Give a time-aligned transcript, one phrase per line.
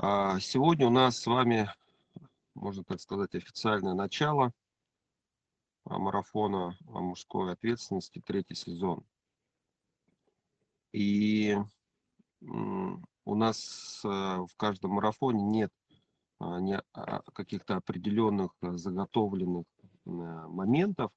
[0.00, 1.68] А, сегодня у нас с вами,
[2.54, 4.52] можно так сказать, официальное начало
[5.86, 9.04] а, марафона о мужской ответственности, третий сезон.
[10.92, 11.56] И
[12.40, 15.72] у нас э, в каждом марафоне нет
[16.38, 21.10] а, каких-то определенных заготовленных э, моментов,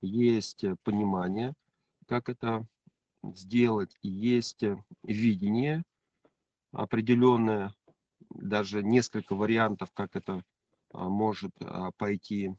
[0.00, 1.52] есть понимание,
[2.08, 2.66] как это
[3.22, 4.64] сделать, есть
[5.02, 5.84] видение
[6.72, 7.74] определенное,
[8.34, 10.42] даже несколько вариантов, как это
[10.92, 12.54] а, может а, пойти.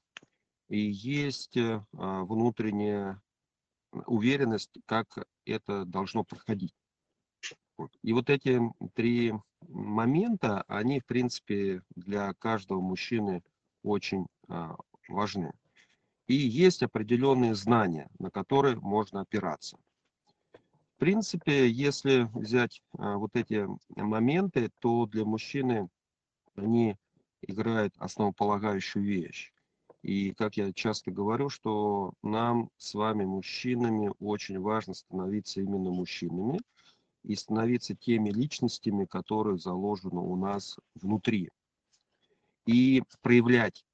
[0.70, 1.84] И есть а,
[2.24, 3.22] внутренняя
[4.06, 5.08] уверенность, как
[5.46, 6.74] это должно проходить.
[8.02, 8.60] И вот эти
[8.94, 9.34] три
[9.68, 13.44] момента, они, в принципе, для каждого мужчины
[13.84, 14.28] очень
[15.08, 15.52] важны.
[16.28, 19.78] И есть определенные знания, на которые можно опираться
[20.98, 25.90] принципе, если взять а, вот эти моменты, то для мужчины
[26.56, 26.96] они
[27.42, 29.52] играют основополагающую вещь.
[30.02, 36.60] И как я часто говорю, что нам с вами, мужчинами, очень важно становиться именно мужчинами
[37.24, 41.50] и становиться теми личностями, которые заложены у нас внутри.
[42.66, 43.86] И проявлять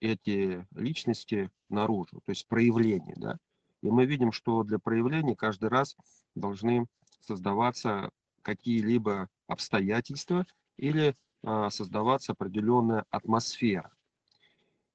[0.00, 3.36] эти личности наружу, то есть проявление, да.
[3.82, 5.96] И мы видим, что для проявления каждый раз
[6.34, 6.86] должны
[7.20, 8.10] создаваться
[8.42, 13.90] какие-либо обстоятельства или а, создаваться определенная атмосфера.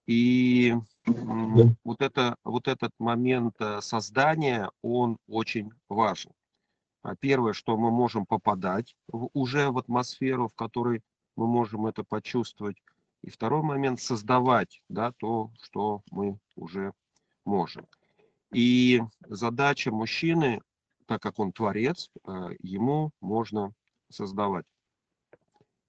[0.06, 6.32] И вот, это, вот этот момент э, создания, он очень важен.
[7.04, 11.02] А первое, что мы можем попадать в, уже в атмосферу, в которой
[11.36, 12.78] мы можем это почувствовать.
[13.22, 16.94] И второй момент, создавать да, то, что мы уже
[17.46, 17.88] можем.
[18.54, 20.62] И задача мужчины,
[21.08, 23.74] так как он творец, э, ему можно
[24.10, 24.66] создавать.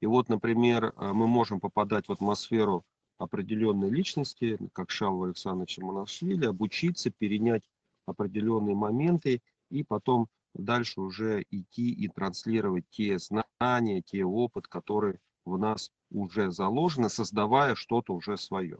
[0.00, 2.84] И вот, например, э, мы можем попадать в атмосферу
[3.18, 7.62] определенной личности, как Шалва Александровича Монашвили, обучиться, перенять
[8.06, 9.40] определенные моменты
[9.70, 16.50] и потом дальше уже идти и транслировать те знания, те опыт, которые в нас уже
[16.50, 18.78] заложены, создавая что-то уже свое.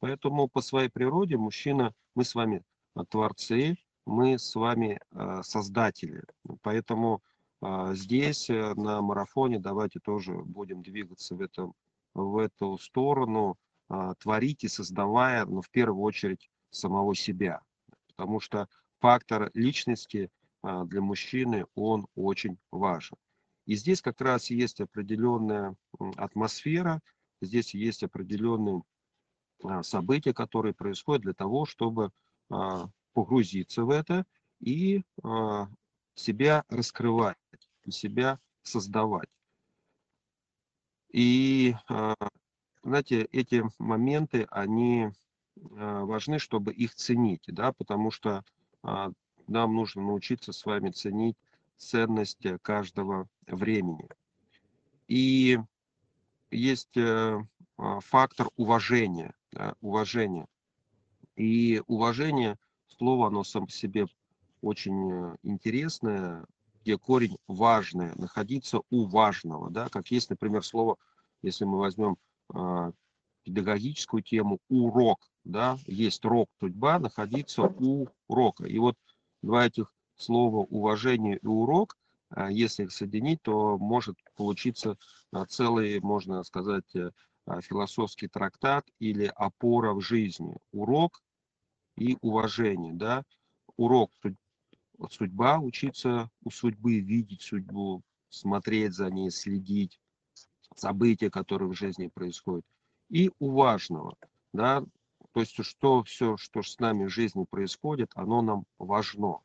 [0.00, 2.62] Поэтому по своей природе мужчина, мы с вами
[3.08, 6.24] творцы, мы с вами э, создатели.
[6.62, 7.22] Поэтому
[7.62, 11.74] э, здесь э, на марафоне давайте тоже будем двигаться в, этом,
[12.14, 13.56] в эту сторону,
[14.20, 17.60] творить и создавая, но ну, в первую очередь самого себя.
[18.06, 18.68] Потому что
[19.00, 20.30] фактор личности
[20.62, 23.16] для мужчины, он очень важен.
[23.66, 25.74] И здесь как раз есть определенная
[26.16, 27.00] атмосфера,
[27.42, 28.84] здесь есть определенные
[29.82, 32.12] события, которые происходят для того, чтобы
[33.12, 34.26] погрузиться в это
[34.60, 35.68] и а,
[36.14, 37.36] себя раскрывать,
[37.88, 39.28] себя создавать.
[41.10, 42.14] И, а,
[42.82, 45.10] знаете, эти моменты, они
[45.56, 48.42] важны, чтобы их ценить, да, потому что
[48.82, 51.36] нам нужно научиться с вами ценить
[51.76, 54.08] ценность каждого времени.
[55.06, 55.58] И
[56.50, 57.44] есть э,
[57.76, 59.34] фактор уважения,
[59.82, 60.46] уважения.
[61.40, 62.58] И уважение,
[62.98, 64.04] слово, оно сам по себе
[64.60, 66.44] очень э, интересное,
[66.82, 70.98] где корень важное, находиться у важного, да, как есть, например, слово,
[71.40, 72.18] если мы возьмем
[72.52, 72.92] э,
[73.44, 78.66] педагогическую тему, урок, да, есть рок, судьба, находиться у урока.
[78.66, 78.96] И вот
[79.40, 81.96] два этих слова уважение и урок,
[82.36, 84.98] э, если их соединить, то может получиться
[85.32, 87.12] э, целый, можно сказать, э,
[87.62, 90.54] философский трактат или опора в жизни.
[90.72, 91.22] Урок
[91.96, 93.24] и уважение, да,
[93.76, 94.10] урок
[95.10, 99.98] судьба, учиться у судьбы, видеть судьбу, смотреть за ней, следить,
[100.76, 102.64] события, которые в жизни происходят,
[103.08, 104.16] и у важного,
[104.52, 104.84] да,
[105.32, 109.38] то есть что все, что с нами в жизни происходит, оно нам важно.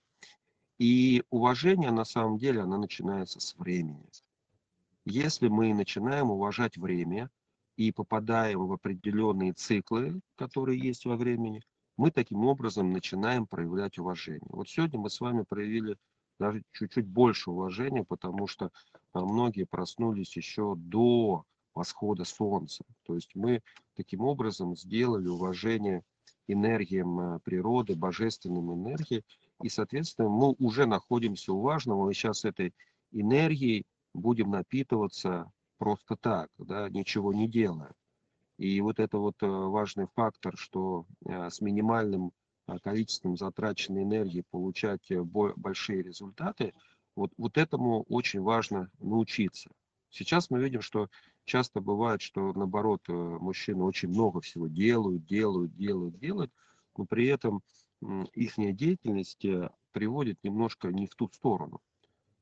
[0.78, 4.04] И уважение, на самом деле, оно начинается с времени.
[5.06, 7.30] Если мы начинаем уважать время
[7.78, 11.62] и попадаем в определенные циклы, которые есть во времени,
[11.98, 14.48] мы таким образом начинаем проявлять уважение.
[14.50, 15.98] Вот сегодня мы с вами проявили
[16.40, 18.72] даже чуть-чуть больше уважения, потому что
[19.14, 22.84] а, многие проснулись еще до восхода солнца.
[23.04, 23.62] То есть мы
[23.96, 26.04] таким образом сделали уважение
[26.48, 29.24] энергиям а, природы, божественным энергиям,
[29.62, 32.74] и, соответственно, мы уже находимся у важного, и сейчас этой
[33.12, 37.94] энергией будем напитываться просто так, да, ничего не делая.
[38.58, 42.32] И вот это вот э, важный фактор, что э, с минимальным
[42.68, 46.74] э, количеством затраченной энергии получать большие результаты,
[47.16, 49.70] вот, вот этому очень важно научиться.
[50.10, 51.10] Сейчас мы видим, что
[51.44, 56.52] часто бывает, что наоборот мужчины очень много всего делают, делают, делают, делают,
[56.98, 57.62] но при этом
[58.34, 59.46] их деятельность
[59.92, 61.82] приводит немножко не в ту сторону.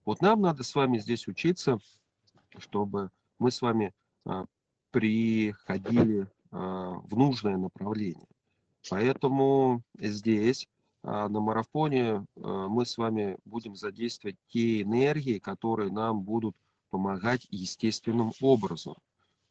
[0.06, 1.80] Вот нам надо с вами здесь учиться,
[2.57, 3.94] чтобы мы с вами
[4.94, 8.28] приходили а, в нужное направление.
[8.90, 10.68] Поэтому здесь
[11.01, 16.56] а, на марафоне мы с вами будем задействовать те энергии, которые нам будут
[16.92, 18.95] помогать естественным образом.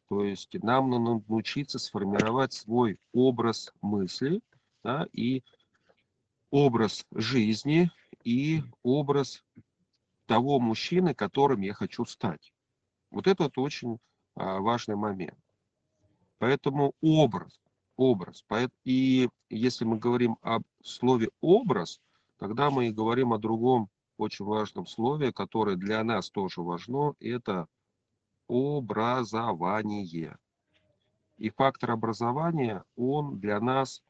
[0.07, 4.41] То есть нам надо научиться сформировать свой образ мысли
[4.83, 5.43] да, и
[6.51, 7.91] образ жизни
[8.23, 9.43] и образ
[10.25, 12.53] того мужчины, которым я хочу стать.
[13.11, 13.97] Вот это вот очень а,
[14.35, 15.37] важный момент.
[16.39, 17.59] Поэтому образ,
[17.95, 18.43] образ.
[18.83, 22.01] И если мы говорим о слове образ,
[22.37, 27.67] тогда мы и говорим о другом очень важном слове, которое для нас тоже важно, это
[28.47, 30.37] образование.
[31.37, 34.03] И фактор образования, он для нас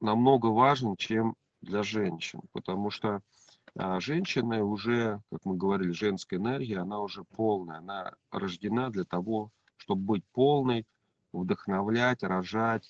[0.00, 3.20] намного важен, чем для женщин, потому что
[3.78, 9.50] а, женщина уже, как мы говорили, женская энергия, она уже полная, она рождена для того,
[9.76, 10.86] чтобы быть полной,
[11.32, 12.88] вдохновлять, рожать,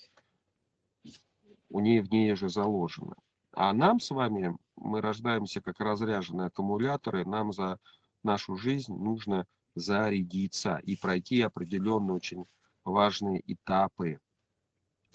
[1.71, 3.15] у нее в ней же заложено.
[3.53, 7.79] А нам с вами, мы рождаемся как разряженные аккумуляторы, нам за
[8.23, 12.45] нашу жизнь нужно зарядиться и пройти определенные очень
[12.85, 14.21] важные этапы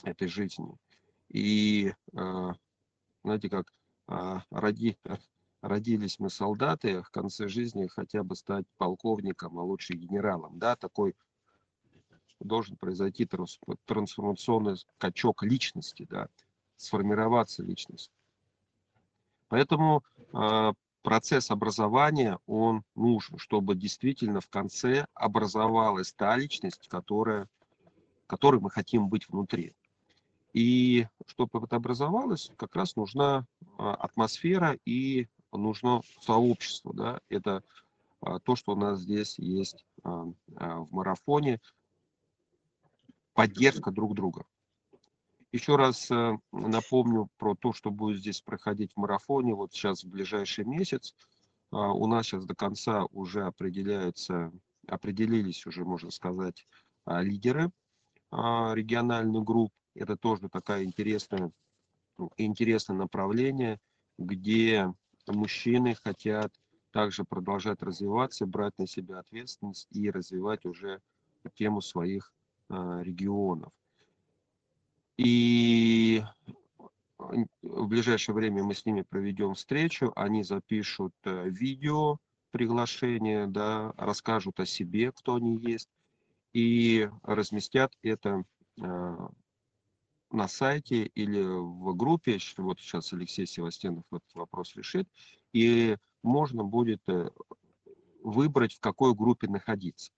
[0.04, 0.76] этой жизни.
[1.30, 2.54] И, э,
[3.24, 3.72] знаете, как
[4.10, 4.98] э, роди,
[5.62, 10.60] родились мы солдаты, в конце жизни хотя бы стать полковником, а лучше генералом.
[10.60, 11.16] Да, такой
[12.40, 13.28] должен произойти
[13.86, 16.28] трансформационный скачок личности, да,
[16.78, 18.12] сформироваться личность.
[19.48, 20.04] Поэтому
[20.34, 20.74] э,
[21.04, 27.48] процесс образования, он нужен, чтобы действительно в конце образовалась та личность, которая,
[28.28, 29.74] которой мы хотим быть внутри.
[30.54, 33.46] И чтобы это образовалось, как раз нужна
[33.78, 36.94] а, атмосфера и нужно сообщество.
[36.94, 37.20] Да?
[37.30, 37.64] Это
[38.22, 41.60] а, то, что у нас здесь есть а, в марафоне,
[43.34, 44.46] поддержка друг друга.
[45.52, 49.54] Еще раз э, напомню про то, что будет здесь проходить в марафоне.
[49.54, 51.14] Вот сейчас в ближайший месяц
[51.72, 54.54] а, у нас сейчас до конца уже определяются,
[54.88, 56.66] определились уже, можно сказать,
[57.06, 57.72] а, лидеры
[58.30, 59.74] а, региональных групп.
[59.94, 61.52] Это тоже такая интересная,
[62.18, 63.78] ну, интересное направление,
[64.18, 64.94] где
[65.32, 66.54] мужчины хотят
[66.92, 71.02] также продолжать развиваться, брать на себя ответственность и развивать уже
[71.56, 72.34] тему своих
[72.70, 73.72] регионов.
[75.18, 76.24] И
[77.62, 82.18] в ближайшее время мы с ними проведем встречу, они запишут э, видео
[82.52, 85.90] приглашение, да, расскажут о себе, кто они есть,
[86.54, 88.44] и разместят это
[88.82, 89.18] э,
[90.32, 92.38] на сайте или в группе.
[92.58, 95.08] Вот сейчас Алексей Севастьянов этот вопрос решит.
[95.54, 97.30] И можно будет э,
[98.24, 100.12] выбрать, в какой группе находиться.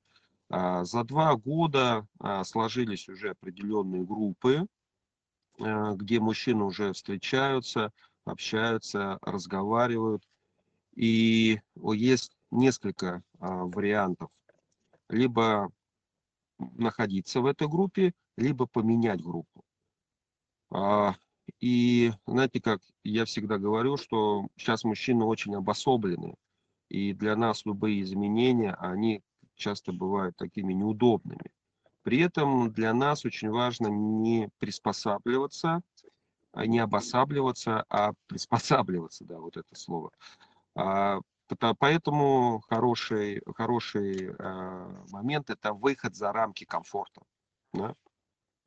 [0.49, 4.67] А, за два года а, сложились уже определенные группы,
[5.59, 7.91] Э, где мужчины уже встречаются,
[8.25, 10.23] общаются, разговаривают.
[10.95, 14.29] И есть несколько а, вариантов.
[15.09, 15.69] Либо
[16.59, 19.63] находиться в этой группе, либо поменять группу.
[20.73, 21.15] А,
[21.59, 26.35] и знаете, как я всегда говорю, что сейчас мужчины очень обособлены.
[26.89, 29.21] И для нас любые изменения, они
[29.55, 31.51] часто бывают такими неудобными.
[32.01, 35.81] При этом для нас очень важно не приспосабливаться,
[36.51, 40.11] а не обосабливаться, а приспосабливаться, да, вот это слово.
[40.75, 41.19] А,
[41.77, 44.35] поэтому хороший, хороший
[45.11, 47.21] момент– это выход за рамки комфорта.
[47.73, 47.95] Да?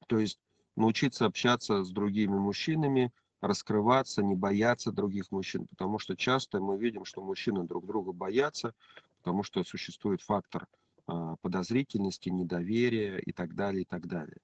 [0.06, 0.38] То есть
[0.76, 7.04] научиться общаться с другими мужчинами, раскрываться, не бояться других мужчин, потому что часто мы видим,
[7.04, 8.74] что мужчины друг друга боятся,
[9.18, 10.66] потому что существует фактор–
[11.08, 14.38] а, подозрительности, недоверия и так далее, и так далее.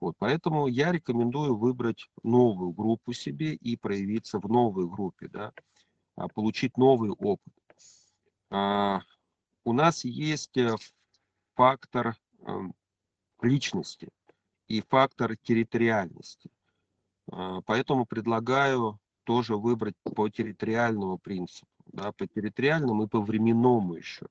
[0.00, 5.52] Вот, поэтому я рекомендую выбрать новую группу себе и проявиться в новой группе, да,
[6.16, 7.54] а, получить новый опыт.
[8.50, 9.00] А,
[9.64, 10.76] у нас есть э,
[11.54, 12.74] фактор эм,
[13.40, 14.10] личности
[14.68, 16.50] и фактор территориальности.
[17.66, 24.26] Поэтому предлагаю тоже выбрать по территориальному принципу, да, по территориальному и по временному еще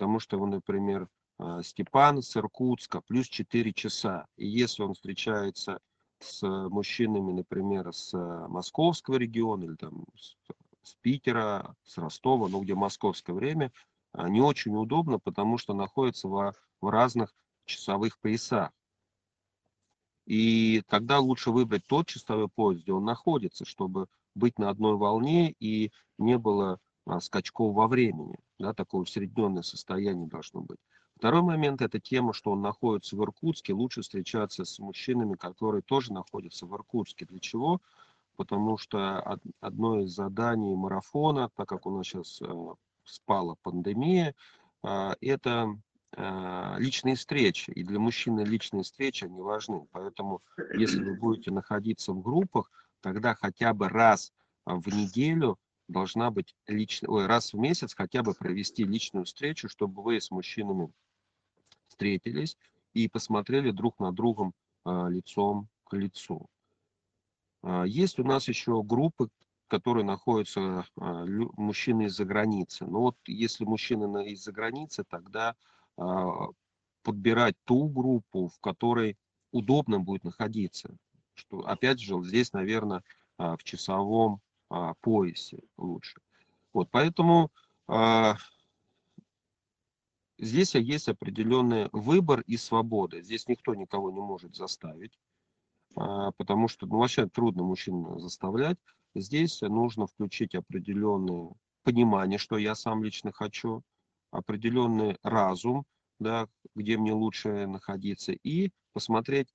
[0.00, 4.26] потому что, например, а, Степан с Иркутска, плюс 4 часа.
[4.36, 5.78] И если он встречается
[6.20, 8.16] с мужчинами, например, с
[8.48, 13.72] московского региона или там с, Питера, с Ростова, ну где московское время,
[14.12, 17.34] а, не очень удобно, потому что находятся в, в разных
[17.66, 18.70] часовых поясах.
[20.30, 24.06] И тогда лучше выбрать тот часовой пояс, где он находится, чтобы
[24.36, 28.36] быть на одной волне и не было а, скачков во времени.
[28.56, 30.78] Да, такое усредненное состояние должно быть.
[31.16, 33.72] Второй момент– это тема, что он находится в Иркутске.
[33.72, 37.26] Лучше встречаться с мужчинами, которые тоже находятся в Иркутске.
[37.26, 37.80] Для чего?
[38.36, 44.36] Потому что одно из заданий марафона, так как у нас сейчас э, спала пандемия,
[44.84, 45.76] а, это
[46.16, 47.70] личные встречи.
[47.70, 49.86] И для мужчины личные встречи, они важны.
[49.92, 50.42] Поэтому,
[50.74, 54.32] если вы будете находиться в группах, тогда хотя бы раз
[54.64, 55.58] в неделю
[55.90, 60.30] должна быть лично, ой, раз в месяц хотя бы провести личную встречу, чтобы вы с
[60.30, 60.92] мужчинами
[61.88, 62.56] встретились
[62.94, 66.46] и посмотрели друг на другом а, лицом к лицу.
[67.62, 69.28] А, есть у нас еще группы,
[69.68, 71.24] которые находятся а,
[71.56, 72.86] мужчины из-за границы.
[72.86, 75.54] Но вот если мужчины из-за границы, тогда а,
[77.02, 79.16] подбирать ту группу, в которой
[79.52, 80.96] удобно будет находиться.
[81.34, 83.02] Что, опять же, здесь, наверное,
[83.38, 86.20] а, в часовом а, поясе лучше.
[86.72, 87.50] Вот, поэтому
[87.88, 88.36] а,
[90.38, 93.20] здесь есть определенный выбор и свобода.
[93.22, 95.18] Здесь никто никого не может заставить,
[95.96, 98.78] а, потому что ну, вообще трудно мужчин заставлять.
[99.14, 101.50] Здесь нужно включить определенное
[101.82, 103.82] понимание, что я сам лично хочу,
[104.30, 105.84] определенный разум,
[106.18, 109.48] да, где мне лучше находиться, и посмотреть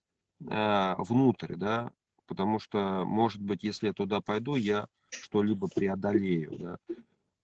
[0.50, 1.92] э, внутрь, да,
[2.28, 6.78] потому что, может быть, если я туда пойду, я что-либо преодолею, да.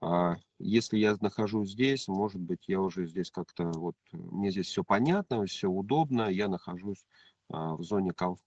[0.04, 4.84] А если я нахожусь здесь, может быть, я уже здесь как-то, вот, мне здесь все
[4.84, 7.06] понятно, все удобно, я нахожусь
[7.50, 8.40] а, в зоне комф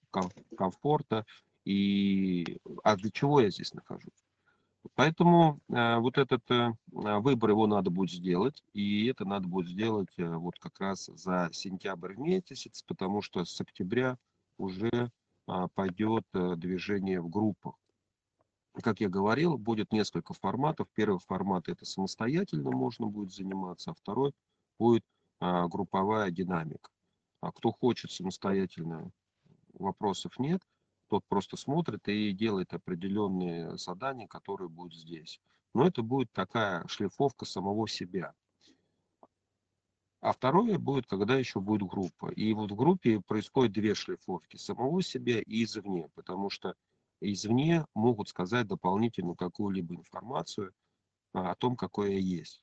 [0.56, 1.24] комфорта,
[1.64, 4.23] и, а для чего я здесь нахожусь?
[4.94, 10.12] Поэтому э, вот этот э, выбор его надо будет сделать, и это надо будет сделать
[10.18, 14.18] э, вот как раз за сентябрь месяц, потому что с октября
[14.58, 17.74] уже э, пойдет э, движение в группах.
[18.82, 20.88] Как я говорил, будет несколько форматов.
[20.94, 24.32] Первый формат это самостоятельно можно будет заниматься, а второй
[24.78, 25.04] будет
[25.40, 26.90] э, групповая динамика.
[27.40, 29.10] А кто хочет самостоятельно,
[29.72, 30.60] вопросов нет
[31.08, 35.40] тот просто смотрит и делает определенные задания, которые будут здесь.
[35.74, 38.34] Но это будет такая шлифовка самого себя.
[40.20, 42.30] А второе будет, когда еще будет группа.
[42.32, 44.56] И вот в группе происходит две шлифовки.
[44.56, 46.08] Самого себя и извне.
[46.14, 46.74] Потому что
[47.20, 50.72] извне могут сказать дополнительную какую-либо информацию
[51.34, 52.62] а, о том, какой я есть.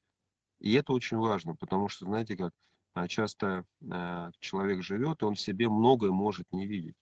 [0.60, 2.54] И это очень важно, потому что, знаете, как
[2.94, 6.96] а, часто а, человек живет, он в себе многое может не видеть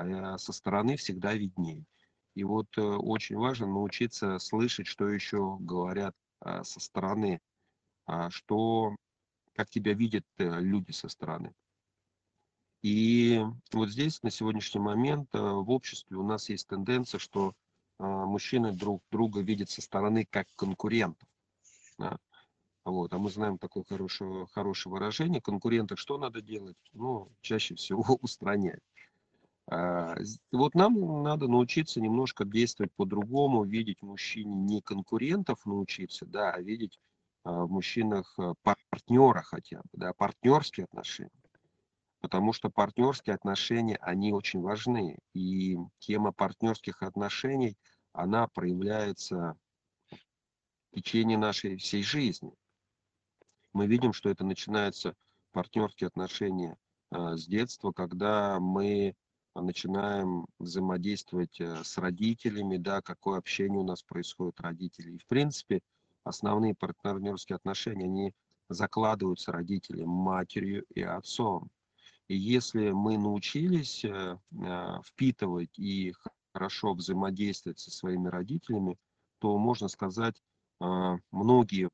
[0.00, 1.84] а со стороны всегда виднее.
[2.34, 7.40] И вот э, очень важно научиться слышать, что еще говорят а, со стороны,
[8.06, 8.96] а, что,
[9.54, 11.52] как тебя видят э, люди со стороны.
[12.82, 17.54] И вот здесь на сегодняшний момент э, в обществе у нас есть тенденция, что
[17.98, 21.28] мужчины друг друга видят со стороны как конкурентов.
[22.86, 25.42] Вот, а мы знаем такое хорошее, хорошее выражение.
[25.42, 26.78] Конкурентов что надо делать?
[26.94, 28.80] Ну, чаще всего устранять.
[29.72, 30.16] А,
[30.50, 36.60] вот нам надо научиться немножко действовать по-другому, видеть в мужчине не конкурентов научиться, да, а
[36.60, 36.98] видеть
[37.44, 41.30] а, в мужчинах а, партнера хотя бы, да, партнерские отношения.
[42.20, 45.18] Потому что партнерские отношения, они очень важны.
[45.34, 47.76] И тема партнерских отношений,
[48.12, 49.56] она проявляется
[50.10, 52.52] в течение нашей всей жизни.
[53.72, 55.14] Мы видим, что это начинается
[55.52, 56.76] партнерские отношения
[57.12, 59.14] с детства, когда мы
[59.54, 65.12] начинаем взаимодействовать э, с родителями, да, какое общение у нас происходит родители.
[65.12, 65.80] И, в принципе,
[66.24, 68.34] основные партнерские отношения, они
[68.68, 71.68] закладываются родителям, матерью и отцом.
[72.28, 76.14] И если мы научились э, э, впитывать и
[76.52, 78.98] хорошо взаимодействовать со своими родителями,
[79.38, 80.42] то, можно сказать,
[81.30, 81.88] многие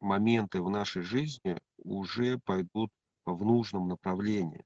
[0.00, 2.90] моменты в нашей жизни уже пойдут
[3.24, 4.64] в нужном направлении.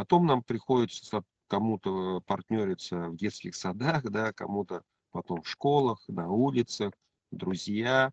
[0.00, 6.94] Потом нам приходится кому-то партнериться в детских садах, да, кому-то потом в школах, на улицах,
[7.30, 8.10] друзья,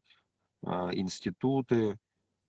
[0.65, 1.97] а, институты.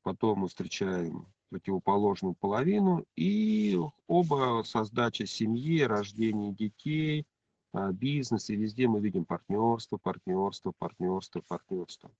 [0.02, 3.78] Потом мы встречаем противоположную половину, и
[4.08, 7.24] оба создача семьи, рождение детей,
[7.72, 12.10] а, бизнес, и везде мы видим партнерство, партнерство, партнерство, партнерство.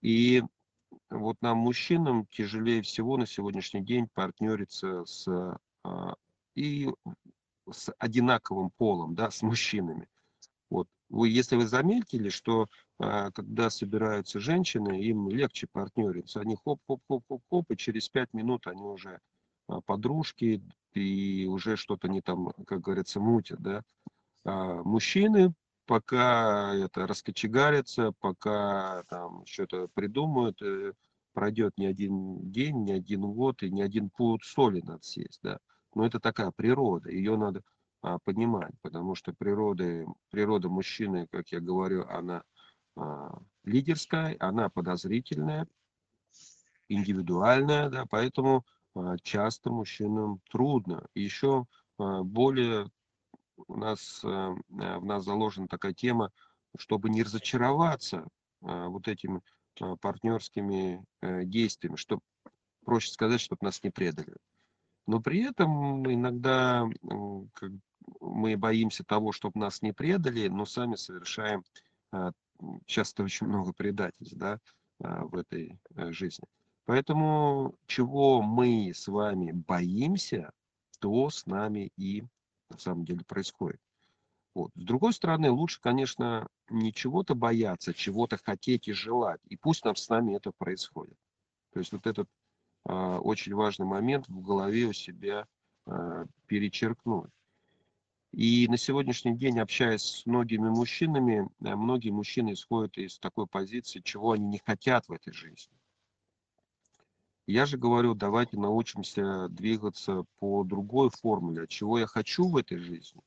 [0.00, 0.42] И
[1.10, 5.28] вот нам, мужчинам, тяжелее всего на сегодняшний день партнериться с
[5.84, 6.14] а,
[6.56, 6.88] и
[7.70, 10.08] с одинаковым полом, да, с мужчинами.
[10.70, 10.88] Вот.
[11.08, 12.66] Вы, если вы заметили, что
[12.98, 16.40] а, когда собираются женщины, им легче партнериться.
[16.40, 19.20] Они хоп-хоп-хоп-хоп-хоп, и через пять минут они уже
[19.68, 20.62] а, подружки,
[20.94, 23.82] и уже что-то не там, как говорится, мутят, да.
[24.44, 25.52] А мужчины
[25.86, 30.94] пока это раскочегарятся, пока там что-то придумают, э,
[31.32, 35.58] пройдет не один день, не один год и не один пуд соли надо съесть, да.
[35.96, 37.62] Но это такая природа, ее надо
[38.02, 42.42] а, понимать, потому что природа, природа мужчины, как я говорю, она
[42.96, 45.66] а, лидерская, она подозрительная,
[46.90, 51.06] индивидуальная, да, поэтому а, часто мужчинам трудно.
[51.14, 51.64] Еще
[51.96, 52.90] а, более
[53.66, 56.30] у нас, а, в нас заложена такая тема,
[56.76, 58.28] чтобы не разочароваться
[58.60, 59.40] а, вот этими
[59.80, 62.20] а, партнерскими а, действиями, чтобы,
[62.84, 64.36] проще сказать, чтобы нас не предали.
[65.06, 66.88] Но при этом иногда
[68.20, 71.64] мы боимся того, чтобы нас не предали, но сами совершаем
[72.12, 72.32] а,
[72.86, 74.58] часто очень много предательств да,
[75.02, 76.46] а, в этой э, жизни.
[76.84, 80.52] Поэтому чего мы с вами боимся,
[81.00, 82.22] то с нами и
[82.70, 83.80] на самом деле происходит.
[84.54, 84.70] Вот.
[84.74, 89.40] С другой стороны, лучше, конечно, не чего-то бояться, чего-то хотеть и желать.
[89.48, 91.18] И пусть нам с нами это происходит.
[91.72, 92.28] То есть вот этот
[92.92, 95.46] очень важный момент в голове у себя
[95.86, 97.30] э, перечеркнуть.
[98.32, 104.00] И на сегодняшний день, общаясь с многими мужчинами, э, многие мужчины исходят из такой позиции,
[104.00, 105.74] чего они не хотят в этой жизни.
[107.46, 113.22] Я же говорю, давайте научимся двигаться по другой формуле, чего я хочу в этой жизни.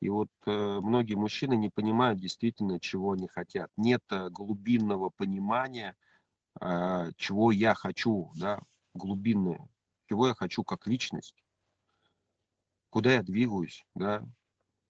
[0.00, 3.70] И вот э, многие мужчины не понимают действительно, чего они хотят.
[3.76, 5.94] Нет э, глубинного понимания,
[6.60, 8.60] э, чего я хочу, да,
[8.94, 9.68] глубинное,
[10.08, 11.44] чего я хочу как личность,
[12.90, 14.24] куда я двигаюсь, да,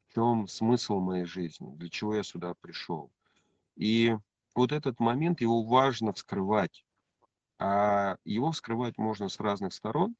[0.09, 3.13] в чем смысл моей жизни, для чего я сюда пришел.
[3.77, 4.17] И
[4.55, 6.85] вот этот момент, его важно вскрывать.
[7.59, 10.17] А его вскрывать можно с разных сторон.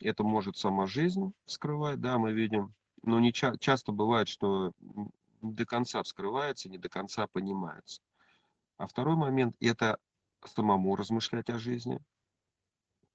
[0.00, 2.74] Это может сама жизнь вскрывать, да, мы видим.
[3.02, 4.72] Но не ча- часто бывает, что
[5.42, 8.02] не до конца вскрывается, не до конца понимается.
[8.78, 9.98] А второй момент– это
[10.44, 12.00] самому размышлять о жизни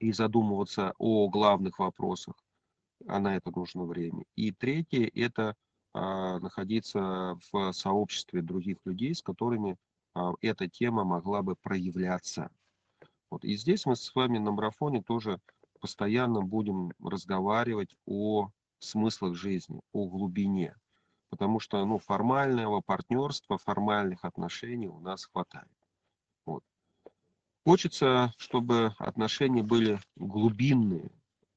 [0.05, 2.35] и задумываться о главных вопросах,
[3.07, 4.23] а на это нужно время.
[4.35, 5.55] И третье– это
[5.93, 9.77] а, находиться в сообществе других людей, с которыми
[10.13, 12.51] а, эта тема могла бы проявляться.
[13.31, 13.43] Вот.
[13.43, 15.39] И здесь мы с вами на марафоне тоже
[15.79, 20.75] постоянно будем разговаривать о смыслах жизни, о глубине.
[21.29, 25.74] Потому что ну, формального партнерства, формальных отношений у нас хватает.
[27.65, 31.09] Хочется, чтобы отношения были глубинные,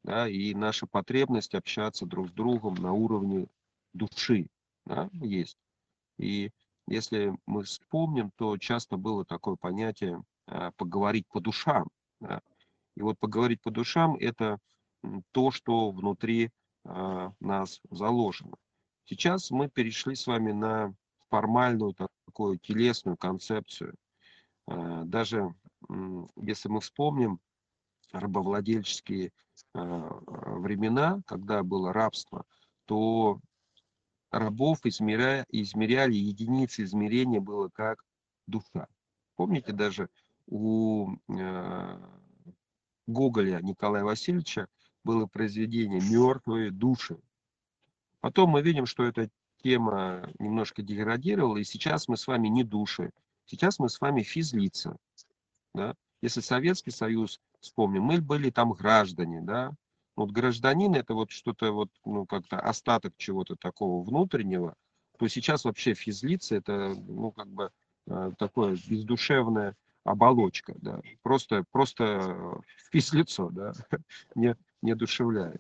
[0.05, 3.47] да, и наша потребность общаться друг с другом на уровне
[3.93, 4.49] души
[4.87, 5.59] да, есть.
[6.19, 6.51] И
[6.87, 11.89] если мы вспомним, то часто было такое понятие а, поговорить по душам.
[12.21, 12.41] Да.
[12.97, 14.59] И вот поговорить по душам– это
[15.33, 16.51] то, что внутри
[16.87, 18.57] а, нас заложено.
[19.05, 20.95] Сейчас мы перешли с вами на
[21.29, 21.95] формальную
[22.25, 23.95] такую телесную концепцию.
[24.67, 25.55] А, даже
[26.37, 27.41] если мы вспомним
[28.13, 29.33] рабовладельческие
[29.75, 32.45] времена, когда было рабство,
[32.87, 33.41] то
[34.31, 38.05] рабов измеря, измеряли, единицы измерения было как
[38.47, 38.87] душа.
[39.37, 40.09] Помните, даже
[40.47, 42.01] у э,
[43.07, 44.69] Гоголя Николая Васильевича
[45.05, 47.19] было произведение «Мертвые души».
[48.21, 49.31] Потом мы видим, что эта
[49.63, 53.13] тема немножко деградировала, и сейчас мы с вами не души,
[53.45, 54.97] сейчас мы с вами физлица.
[55.75, 55.95] Да?
[56.23, 59.73] Если Советский Союз вспомним, мы были там граждане, да,
[60.17, 64.75] вот гражданин это вот что-то вот, ну, как-то остаток чего-то такого внутреннего,
[65.17, 67.71] то сейчас вообще физлица это, ну, как бы
[68.07, 73.73] э, такое бездушевная оболочка, да, просто, просто физлицо, да,
[74.35, 75.59] не, не душевляемое.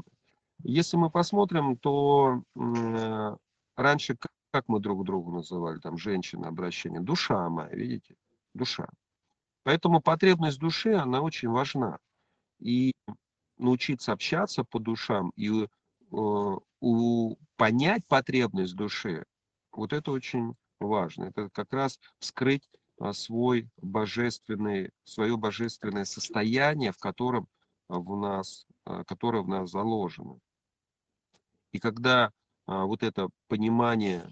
[0.64, 3.36] Если мы посмотрим, то э,
[3.76, 8.16] раньше как, как мы друг другу называли, там, женщина, обращение, душа моя, видите,
[8.54, 8.88] душа.
[9.62, 11.98] Поэтому потребность души, она очень важна.
[12.58, 12.92] И
[13.56, 15.66] научиться общаться по душам и э,
[16.10, 19.24] у, понять потребность души,
[19.72, 21.24] вот это очень важно.
[21.24, 22.68] Это как раз вскрыть
[23.00, 27.48] а, свой божественный, свое божественное состояние, в котором
[27.88, 30.38] в нас, а, которое в нас заложено.
[31.72, 32.32] И когда
[32.66, 34.28] а, вот это понимание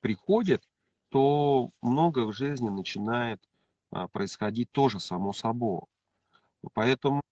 [0.00, 0.62] приходит,
[1.08, 3.42] то многое в жизни начинает
[4.12, 5.82] происходить тоже само собой.
[6.72, 7.22] Поэтому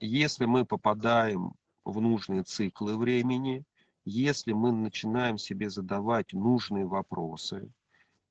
[0.00, 3.64] если мы попадаем в нужные циклы времени,
[4.04, 7.70] если мы начинаем себе задавать нужные вопросы,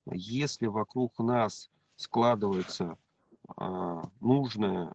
[0.05, 2.97] если вокруг нас складывается
[3.55, 4.93] а, нужное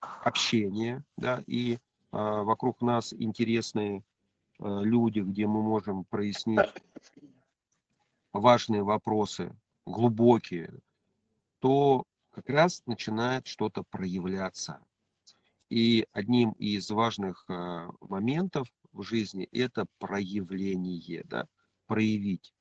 [0.00, 1.78] общение, да, и
[2.10, 4.02] а, вокруг нас интересные
[4.58, 6.68] а, люди, где мы можем прояснить
[8.32, 9.54] важные вопросы,
[9.86, 10.72] глубокие,
[11.60, 14.80] то как раз начинает что-то проявляться.
[15.70, 21.46] И одним из важных а, моментов в жизни это проявление, да,
[21.86, 22.52] проявить.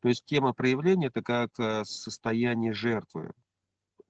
[0.00, 3.32] То есть тема проявления это как а, состояние жертвы.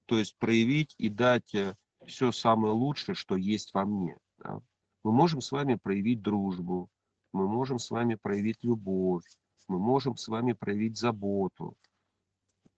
[0.05, 4.17] То есть проявить и дать э, все самое лучшее, что есть во мне.
[4.37, 4.59] Да.
[5.03, 6.89] Мы можем с вами проявить дружбу,
[7.31, 9.23] мы можем с вами проявить любовь,
[9.67, 11.75] мы можем с вами проявить заботу.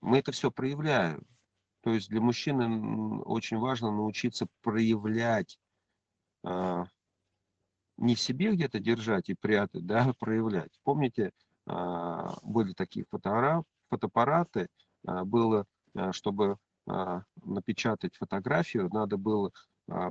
[0.02, 1.26] Мы это все проявляем.
[1.82, 5.60] То есть для мужчины очень важно научиться проявлять,
[6.44, 6.86] а,
[7.98, 10.72] не себе где-то держать и прятать, да, а проявлять.
[10.84, 11.32] Помните,
[11.68, 14.68] а, были такие фотоаппараты, фотоаппараты
[15.04, 15.66] было,
[16.12, 16.58] чтобы
[17.44, 19.52] напечатать фотографию, надо было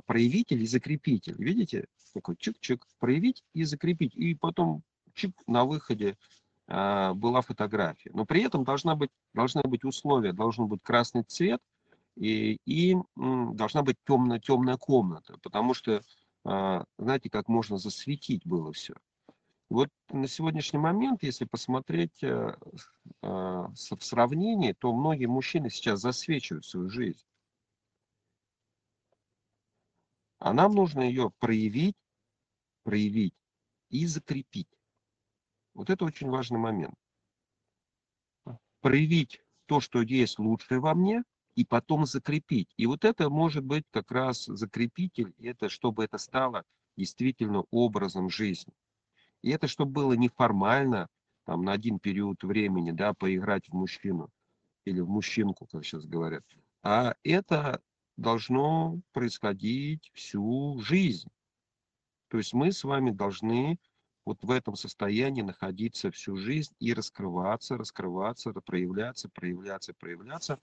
[0.05, 1.35] проявитель и закрепитель.
[1.37, 1.87] Видите?
[2.13, 4.15] Такой чик-чик, проявить и закрепить.
[4.15, 8.09] И потом чик на выходе а, была фотография.
[8.13, 11.61] Но при этом должна быть, должны быть условия, должен быть красный цвет
[12.15, 16.01] и, и должна быть темная, темная комната, потому что,
[16.43, 18.95] а, знаете, как можно засветить было все.
[19.69, 22.55] Вот на сегодняшний момент, если посмотреть э,
[23.21, 27.25] а, в сравнении, то многие мужчины сейчас засвечивают свою жизнь.
[30.37, 31.95] А нам нужно ее проявить,
[32.83, 33.33] проявить
[33.89, 34.69] и закрепить.
[35.75, 36.95] Вот это очень важный момент.
[38.81, 41.23] Проявить то, что есть лучшее во мне,
[41.55, 42.73] и потом закрепить.
[42.77, 46.63] И вот это может быть как раз закрепитель, это чтобы это стало
[46.97, 48.73] действительно образом жизни.
[49.41, 51.07] И это чтобы было неформально,
[51.45, 54.29] там, на один период времени, да, поиграть в мужчину
[54.83, 56.43] или в мужчинку, как сейчас говорят.
[56.83, 57.81] А это
[58.17, 61.29] должно происходить всю жизнь.
[62.29, 63.79] То есть мы с вами должны
[64.25, 70.59] вот в этом состоянии находиться всю жизнь и раскрываться, раскрываться, проявляться, проявляться, проявляться.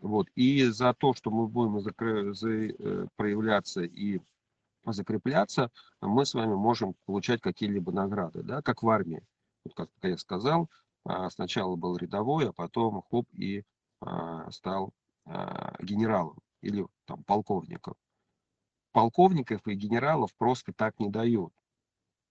[0.00, 0.28] Вот.
[0.34, 1.76] И за то, что мы будем.
[1.78, 4.20] Э, проявляться и
[4.92, 5.70] закрепляться,
[6.00, 9.22] мы с вами можем получать какие-либо награды, да, как в армии.
[9.64, 10.70] Вот как я сказал,
[11.04, 13.64] а, сначала был рядовой, а потом хоп и
[14.00, 14.92] а, стал
[15.26, 17.94] а, генералом или там полковником.
[18.92, 21.52] Полковников и генералов просто так не дают.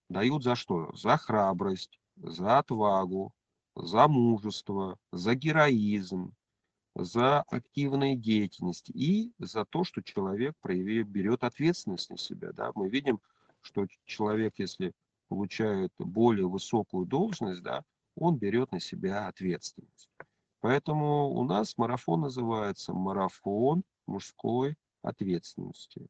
[0.08, 0.90] Дают за что?
[0.94, 3.32] За храбрость, за отвагу,
[3.74, 6.34] за мужество, за героизм,
[6.94, 12.52] за активные деятельность и за то, что человек проявит, берет ответственность на себя.
[12.52, 12.72] Да?
[12.74, 13.20] Мы видим,
[13.60, 14.92] что человек, если
[15.28, 17.84] получает более высокую должность, да,
[18.16, 20.08] он берет на себя ответственность.
[20.60, 26.08] Поэтому у нас марафон называется марафон мужской ответственности.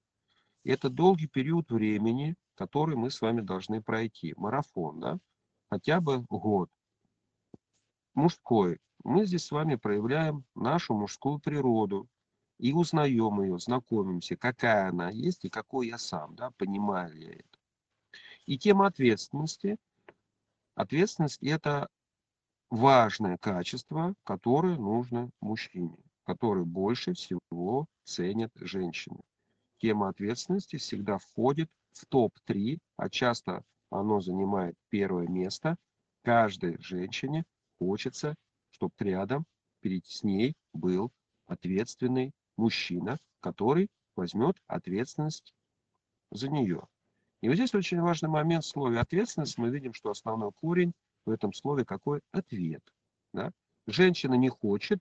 [0.69, 4.35] Это долгий период времени, который мы с вами должны пройти.
[4.37, 5.19] Марафон, да?
[5.71, 6.69] Хотя бы год.
[8.13, 8.79] Мужской.
[9.03, 12.07] Мы здесь с вами проявляем нашу мужскую природу
[12.59, 17.33] и узнаем ее, знакомимся, какая она есть и какой я сам, да, понимаю ли я
[17.33, 17.59] это.
[18.45, 19.79] И тема ответственности.
[20.75, 21.89] Ответственность– это
[22.69, 29.23] важное качество, которое нужно мужчине, который больше всего ценит женщины.
[29.79, 35.77] Тема ответственности всегда входит в топ-3, а часто оно занимает первое место.
[36.23, 37.45] Каждой женщине
[37.79, 38.35] хочется,
[38.71, 39.47] чтобы рядом
[39.81, 41.11] перед с ней был
[41.47, 45.55] ответственный мужчина, который возьмет ответственность
[46.31, 46.87] за нее.
[47.41, 49.59] И вот здесь очень важный момент в слове ответственность.
[49.59, 50.93] Мы видим, что основной корень
[51.25, 52.21] в этом слове какой?
[52.33, 52.83] Ответ.
[53.33, 53.53] Да?
[53.87, 55.01] Женщина не хочет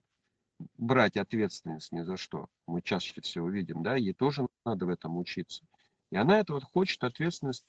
[0.76, 2.48] брать ответственность ни за что.
[2.66, 5.64] Мы чаще всего видим, да, ей тоже надо в этом учиться.
[6.10, 7.64] И она это вот хочет ответственность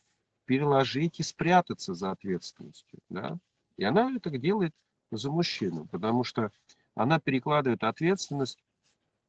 [0.46, 3.00] переложить и спрятаться за ответственностью.
[3.10, 3.38] Да?
[3.78, 4.74] И она это делает
[5.12, 6.52] за мужчину, потому что
[6.96, 8.64] она перекладывает ответственность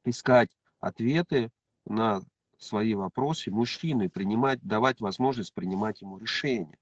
[0.05, 1.51] искать ответы
[1.85, 2.23] на
[2.59, 6.79] свои вопросы мужчины, принимать, давать возможность принимать ему решения.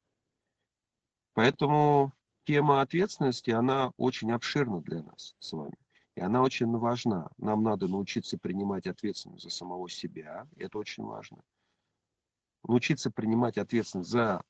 [1.35, 2.13] Поэтому
[2.45, 5.77] тема ответственности, она очень обширна для нас с вами.
[6.19, 7.31] И она очень важна.
[7.39, 10.49] Нам надо научиться принимать ответственность за самого себя.
[10.57, 11.39] Это очень важно
[12.65, 14.43] научиться принимать ответственность за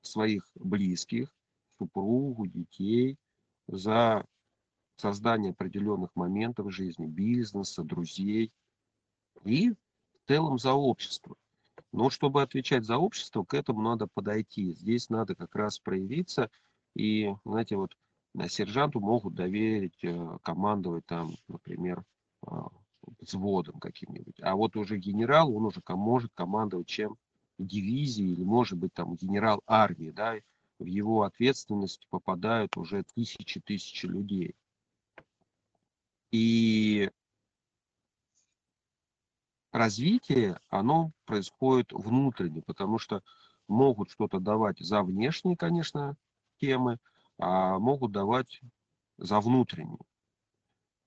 [0.00, 1.30] своих близких,
[1.76, 3.18] супругу, детей,
[3.68, 4.24] за
[4.96, 8.50] создание определенных моментов жизни, бизнеса, друзей
[9.44, 9.76] и в
[10.26, 11.36] целом за общество.
[11.92, 14.72] Но чтобы отвечать за общество, к этому надо подойти.
[14.72, 16.50] Здесь надо как раз проявиться.
[16.94, 17.94] И, знаете, вот
[18.48, 22.04] сержанту могут доверить э, командовать там, например,
[22.46, 22.68] а,
[23.20, 24.40] взводом каким-нибудь.
[24.40, 27.16] А вот уже генерал, он уже может командовать чем
[27.58, 30.36] дивизией или, может быть, там генерал армии, да,
[30.78, 34.54] в его ответственность попадают уже тысячи-тысячи людей.
[36.30, 37.10] И
[39.72, 43.22] развитие, оно происходит внутренне, потому что
[43.68, 46.16] могут что-то давать за внешние, конечно,
[46.60, 46.98] темы,
[47.40, 48.60] а могут давать
[49.16, 49.98] за внутренние.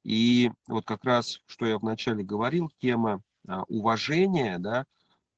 [0.03, 4.85] И вот как раз, что я вначале говорил, тема а, уважения, да,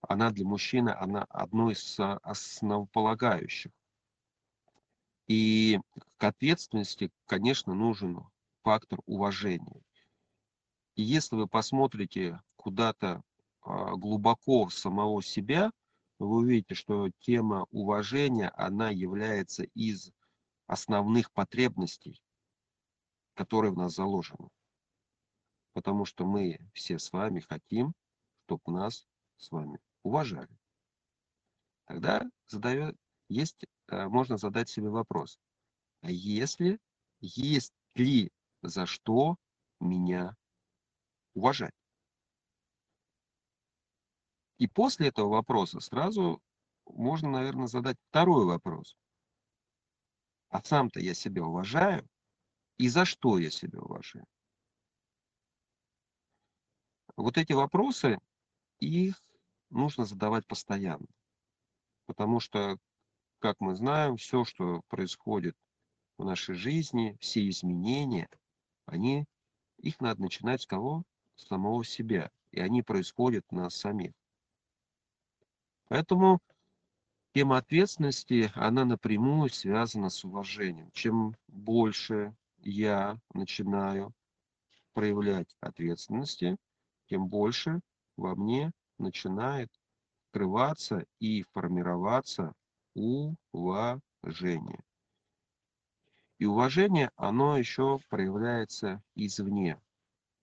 [0.02, 3.72] она для мужчины она одной из основополагающих.
[5.28, 5.80] И
[6.18, 8.24] к ответственности, конечно, нужен
[8.64, 9.82] фактор уважения.
[10.96, 13.22] И если вы посмотрите куда-то
[13.62, 15.72] а, глубоко в самого себя,
[16.20, 20.12] вы увидите, что тема уважения, она является из
[20.68, 22.22] основных потребностей,
[23.34, 24.50] которые в нас заложены.
[25.74, 27.94] Потому что мы все с вами хотим,
[28.46, 30.58] чтобы нас с вами уважали.
[31.86, 32.96] Тогда задает,
[33.30, 35.38] есть, э, можно задать себе вопрос,
[36.02, 36.80] а если,
[37.20, 39.38] есть ли за что
[39.80, 40.36] меня
[41.34, 41.74] уважать?
[44.58, 46.42] И после этого вопроса сразу
[46.86, 48.96] можно, наверное, задать второй вопрос.
[50.56, 52.08] А сам-то я себя уважаю,
[52.78, 54.26] и за что я себя уважаю?
[57.18, 58.20] Вот эти вопросы,
[58.80, 59.22] их
[59.70, 61.08] нужно задавать постоянно.
[62.06, 62.78] Потому что,
[63.40, 65.58] как мы знаем, все, что происходит
[66.18, 68.30] в нашей жизни, все изменения,
[68.86, 69.26] они,
[69.80, 71.04] их надо начинать с кого?
[71.36, 72.32] С самого себя.
[72.52, 74.14] И они происходят у нас самих.
[75.90, 76.40] Поэтому
[77.36, 80.90] тема ответственности, она напрямую связана с уважением.
[80.92, 84.14] Чем больше я начинаю
[84.94, 86.56] проявлять ответственности,
[87.08, 87.82] тем больше
[88.16, 89.70] во мне начинает
[90.30, 92.54] скрываться и формироваться
[93.52, 94.82] уважение.
[96.40, 99.78] И уважение, оно еще проявляется извне.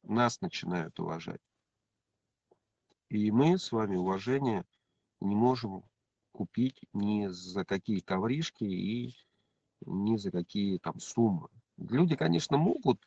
[0.02, 1.40] Нас начинают уважать.
[3.08, 4.66] И мы с вами уважение
[5.20, 5.84] не можем
[6.32, 9.14] купить ни за какие ковришки и
[9.86, 11.48] ни за какие там суммы.
[11.76, 13.00] Люди, конечно, могут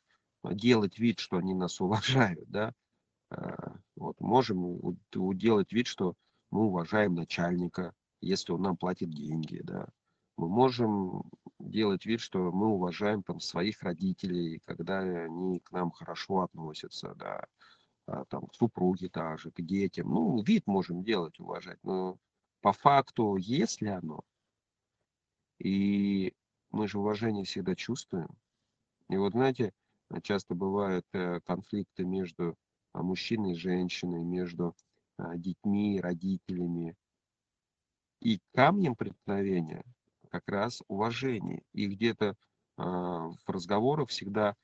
[0.43, 2.73] делать вид, что они нас уважают, да,
[3.29, 6.15] а, вот, можем делать вид, что
[6.51, 9.87] мы уважаем начальника, если он нам платит деньги, да.
[10.37, 11.23] Мы можем
[11.59, 17.45] делать вид, что мы уважаем там своих родителей, когда они к нам хорошо относятся, да,
[18.07, 20.09] а, там, к супруге также, к детям.
[20.09, 22.17] Ну, вид можем делать, уважать, но
[22.65, 24.21] по факту есть ли оно?
[25.59, 26.33] И
[26.71, 28.29] мы же уважение всегда чувствуем.
[29.07, 29.71] И вот, знаете,
[30.23, 32.57] часто бывают э, конфликты между
[32.91, 34.75] а, мужчиной и женщиной, между
[35.17, 36.95] а, детьми родителями.
[38.19, 39.83] И камнем преткновения
[40.31, 41.61] как раз уважение.
[41.71, 42.35] И где-то
[42.77, 44.55] а, в разговорах всегда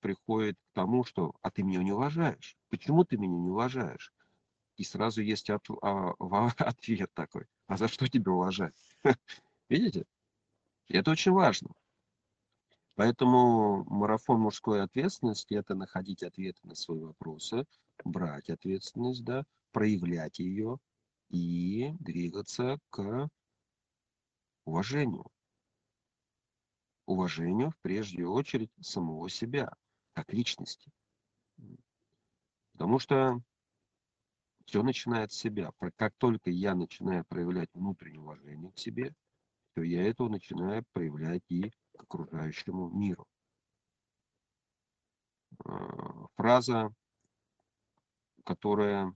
[0.00, 2.56] приходит к тому, что «а ты меня не уважаешь?
[2.70, 4.10] Почему ты меня не уважаешь?»
[4.80, 6.14] И сразу есть от, а,
[6.56, 8.74] ответ такой «а за что тебя уважать?»
[9.68, 10.06] Видите?
[10.88, 11.68] Это очень важно.
[12.94, 17.66] Поэтому марафон мужской ответственности– это находить ответы на свои вопросы,
[18.04, 20.78] брать ответственность, да, проявлять ее
[21.28, 23.28] и двигаться к
[24.64, 25.26] уважению.
[27.04, 29.74] Уважению, в прежнюю очередь, самого себя,
[30.14, 30.90] как личности.
[32.72, 33.42] Потому что
[34.70, 35.72] все начинает с себя.
[35.96, 39.12] Как только я начинаю проявлять внутреннее уважение к себе,
[39.74, 43.26] то я этого начинаю проявлять и к окружающему миру.
[45.64, 46.94] А, фраза,
[48.44, 49.12] которая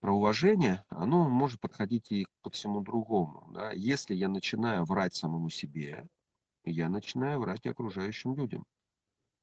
[0.00, 3.50] про уважение, оно может подходить и ко всему другому.
[3.52, 3.70] Да?
[3.72, 6.08] Если я начинаю врать самому себе,
[6.64, 8.64] я начинаю врать окружающим людям.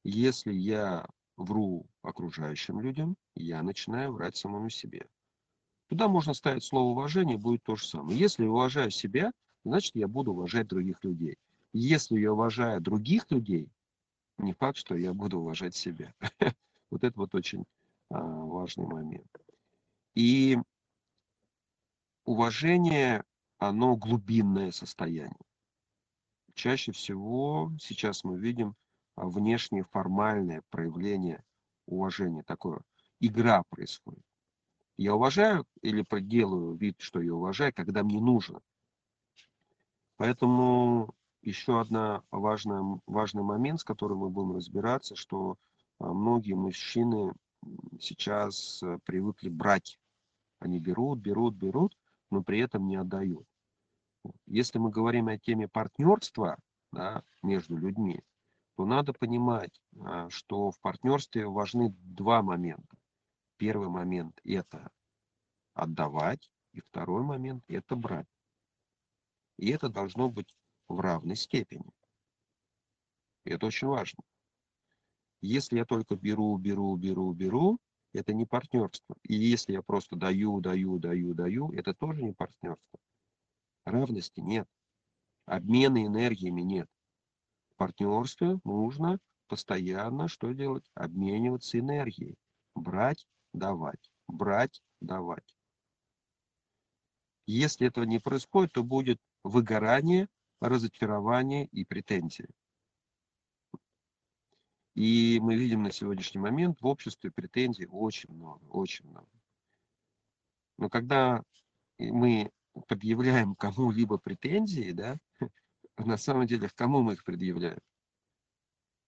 [0.03, 1.05] Если я
[1.37, 5.07] вру окружающим людям, я начинаю врать самому себе.
[5.87, 8.19] Туда можно ставить слово уважение, будет то же самое.
[8.19, 9.31] Если я уважаю себя,
[9.63, 11.37] значит я буду уважать других людей.
[11.71, 13.69] Если я уважаю других людей,
[14.37, 16.13] не факт, что я буду уважать себя.
[16.89, 17.65] Вот это вот очень
[18.09, 19.27] а, важный момент.
[20.15, 20.57] И
[22.23, 23.25] уважение,
[23.57, 25.35] оно глубинное состояние.
[26.53, 28.73] Чаще всего сейчас мы видим
[29.17, 31.43] а, внешнее формальное проявление
[31.87, 32.43] уважения.
[32.43, 32.81] Такое
[33.19, 34.23] игра происходит.
[34.95, 38.61] Я уважаю или делаю вид, что я уважаю, когда мне нужно.
[40.17, 45.57] Поэтому еще одна важная, важный момент, с которым мы будем разбираться, что
[45.99, 47.33] а, многие мужчины
[47.99, 49.99] сейчас э, привыкли брать.
[50.59, 51.97] Они берут, берут, берут,
[52.29, 53.47] но при этом не отдают.
[54.45, 56.57] Если мы говорим о теме партнерства
[56.91, 58.21] да, между людьми,
[58.77, 62.95] то надо понимать, а, что в партнерстве важны два момента.
[63.57, 64.91] Первый момент– это
[65.73, 68.27] отдавать, и второй момент– это брать.
[69.57, 70.53] И это должно быть
[70.87, 71.89] в равной степени.
[73.45, 74.23] Это очень важно.
[75.41, 77.79] Если я только беру, беру, беру, беру,
[78.13, 79.15] это не партнерство.
[79.23, 82.99] И если я просто даю, даю, даю, даю, это тоже не партнерство.
[83.85, 84.67] Равности нет.
[85.45, 86.87] Обмена энергиями нет.
[87.77, 90.89] Партнерстве нужно постоянно что делать?
[90.93, 92.35] Обмениваться энергией.
[92.75, 94.11] Брать, давать.
[94.27, 95.55] Брать, давать.
[97.45, 100.27] Если этого не происходит, то будет выгорание,
[100.59, 102.49] разочарование и претензии.
[104.95, 109.29] И мы видим на сегодняшний момент в обществе претензий очень много, очень много.
[110.77, 111.43] Но когда
[111.99, 112.51] мы
[112.87, 115.17] предъявляем кому-либо претензии, да,
[115.97, 117.79] на самом деле, к кому мы их предъявляем?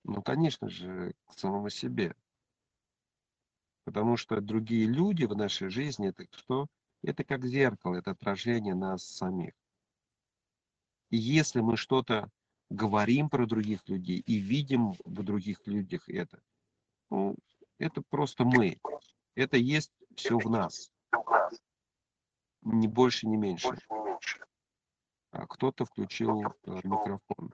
[0.03, 2.15] Ну, конечно же, к самому себе.
[3.83, 6.67] Потому что другие люди в нашей жизни, это что?
[7.01, 9.53] Это как зеркало, это отражение нас самих.
[11.09, 12.29] И если мы что-то
[12.69, 16.41] говорим про других людей и видим в других людях это,
[17.09, 17.35] ну,
[17.77, 18.77] это просто мы.
[19.35, 20.91] Это есть все в нас.
[22.61, 23.69] Ни больше, ни меньше.
[25.31, 27.53] А кто-то включил э, микрофон.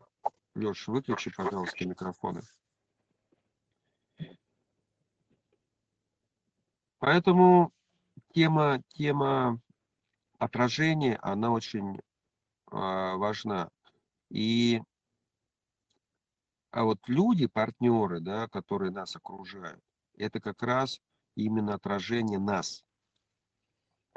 [0.56, 2.42] Леш, выключи, пожалуйста, микрофоны.
[7.00, 7.74] Поэтому
[8.34, 9.60] тема, тема
[10.40, 12.00] отражения, она очень
[12.72, 13.70] а, важна.
[14.30, 14.82] И
[16.72, 19.82] а вот люди, партнеры, да, которые нас окружают,
[20.18, 21.00] это как раз
[21.36, 22.84] именно отражение нас,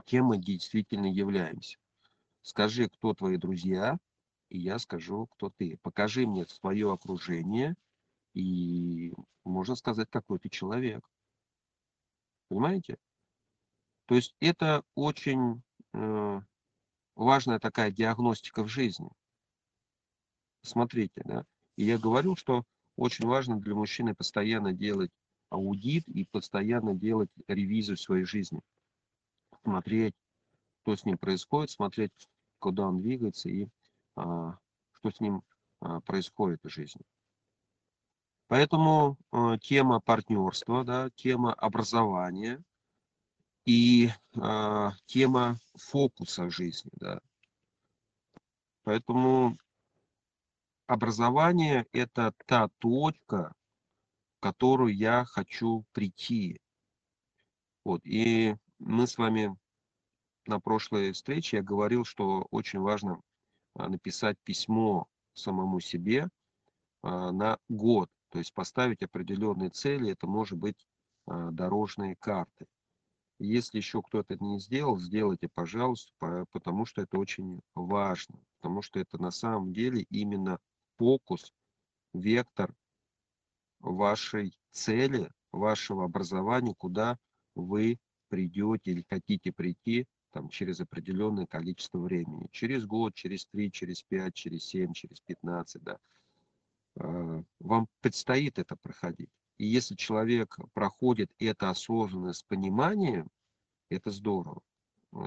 [0.05, 1.79] кем мы действительно являемся.
[2.43, 3.99] Скажи, кто твои друзья,
[4.49, 5.79] и я скажу, кто ты.
[5.83, 7.75] Покажи мне свое окружение,
[8.35, 9.13] и
[9.45, 11.09] можно сказать, какой ты человек.
[12.49, 12.97] Понимаете?
[14.07, 16.41] То есть это очень э,
[17.15, 19.11] важная такая диагностика в жизни.
[20.63, 21.45] Смотрите, да.
[21.77, 22.65] И я говорю, что
[22.97, 25.11] очень важно для мужчины постоянно делать
[25.51, 28.61] аудит и постоянно делать ревизию своей жизни.
[29.63, 30.15] Смотреть,
[30.89, 33.69] что с ним происходит, смотреть, куда он двигается и
[34.17, 34.59] а,
[34.93, 35.43] что с ним
[35.81, 37.03] а, происходит в жизни.
[38.47, 42.65] Поэтому а, тема партнерства, да, тема образования,
[43.67, 46.91] и э, тема фокуса в жизни.
[46.95, 47.21] Да.
[48.83, 49.59] Поэтому
[50.87, 53.53] образование– это та точка,
[54.39, 56.63] в которую я хочу прийти.
[57.85, 58.01] Вот.
[58.07, 59.55] И мы с вами
[60.49, 63.21] на прошлой встрече я говорил, что очень важно
[63.75, 66.29] написать письмо самому себе
[67.03, 70.89] на год, то есть поставить определенные цели, это может быть
[71.27, 72.67] дорожные карты.
[73.39, 78.41] Если еще кто-то не сделал, сделайте, пожалуйста, потому что это очень важно.
[78.61, 80.59] Потому что это на самом деле именно
[80.97, 81.53] фокус,
[82.13, 82.75] вектор
[83.79, 87.17] вашей цели, вашего образования, куда
[87.55, 92.49] вы придете или хотите прийти там, через определенное количество времени.
[92.53, 95.83] Через год, через три, через пять, через семь, через пятнадцать.
[95.83, 95.99] Да.
[96.99, 99.31] А, вам предстоит это проходить.
[99.59, 103.29] И если человек проходит это осознанно с пониманием,
[103.91, 104.63] это здорово.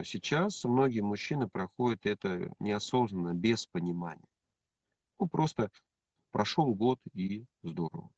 [0.04, 4.28] Сейчас многие мужчины проходят это неосознанно, без понимания.
[5.20, 5.72] Ну, просто
[6.32, 8.12] прошел год и здорово.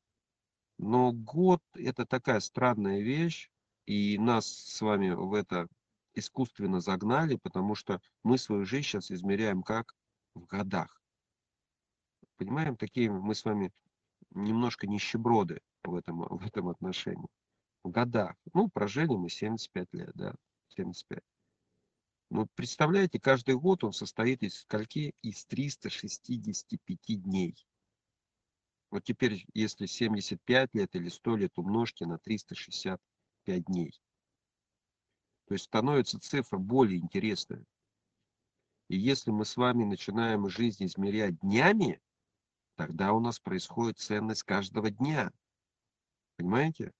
[0.78, 3.50] Но год это такая странная вещь,
[3.86, 5.68] и нас с вами в это
[6.14, 9.94] искусственно загнали, потому что мы свою жизнь сейчас измеряем как
[10.34, 11.02] в годах.
[12.36, 13.72] Понимаем, такие мы с вами
[14.30, 17.28] немножко нищеброды в этом, в этом отношении.
[17.82, 18.34] В годах.
[18.52, 20.34] Ну, прожили мы 75 лет, да,
[20.68, 21.20] 75.
[22.30, 25.14] Ну, представляете, каждый год он состоит из скольки?
[25.22, 27.54] Из 365 дней.
[28.90, 34.00] Вот теперь, если 75 лет или 100 лет умножьте на 365 дней.
[35.46, 37.64] То есть становится цифра более интересная.
[38.88, 42.00] И если мы с вами начинаем жизнь измерять днями,
[42.76, 45.32] тогда у нас происходит ценность каждого дня.
[46.36, 46.92] Понимаете?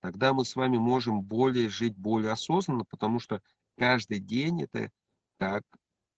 [0.00, 3.42] тогда мы с вами можем более жить более осознанно, потому что
[3.76, 4.90] каждый день это
[5.38, 5.62] как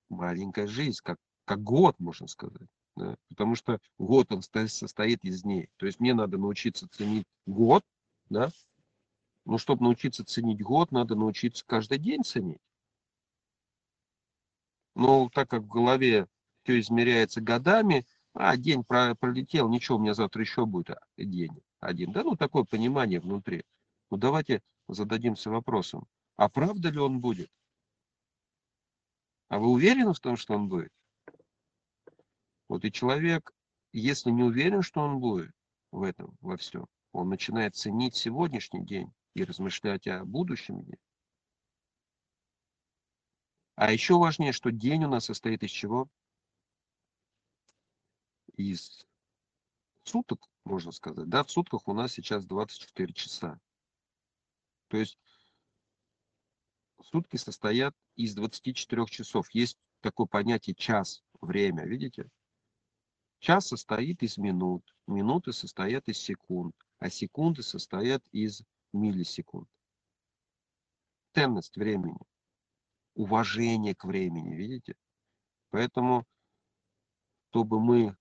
[0.08, 2.68] маленькая жизнь, как, как год, можно сказать.
[2.96, 3.16] Да?
[3.28, 5.68] Потому что год он состоит из дней.
[5.76, 7.84] То есть мне надо научиться ценить год,
[8.28, 8.50] да?
[9.44, 12.60] Но чтобы научиться ценить год, надо научиться каждый день ценить.
[14.94, 16.28] Но так как в голове
[16.62, 22.12] все измеряется годами, а день пролетел, ничего, у меня завтра еще будет а, день один.
[22.12, 23.64] Да, ну такое понимание внутри.
[24.10, 27.50] Ну давайте зададимся вопросом, а правда ли он будет?
[29.48, 30.92] А вы уверены в том, что он будет?
[32.68, 33.52] Вот и человек,
[33.92, 35.50] если не уверен, что он будет
[35.90, 40.98] в этом, во всем, он начинает ценить сегодняшний день и размышлять о будущем дне.
[43.74, 46.08] А еще важнее, что день у нас состоит из чего?
[48.56, 49.06] Из
[50.04, 51.28] суток, можно сказать.
[51.28, 53.58] Да, в сутках у нас сейчас 24 часа.
[54.88, 55.18] То есть
[57.02, 59.50] сутки состоят из 24 часов.
[59.50, 62.28] Есть такое понятие час, время, видите?
[63.38, 68.62] Час состоит из минут, минуты состоят из секунд, а секунды состоят из
[68.92, 69.68] миллисекунд.
[71.34, 72.18] Ценность времени,
[73.14, 74.94] уважение к времени, видите?
[75.70, 76.24] Поэтому,
[77.50, 78.16] чтобы мы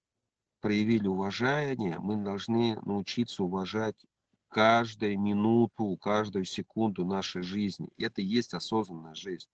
[0.62, 4.06] проявили уважение, мы должны научиться уважать
[4.48, 7.90] каждую минуту, каждую секунду нашей жизни.
[7.98, 9.48] Это и есть осознанная жизнь.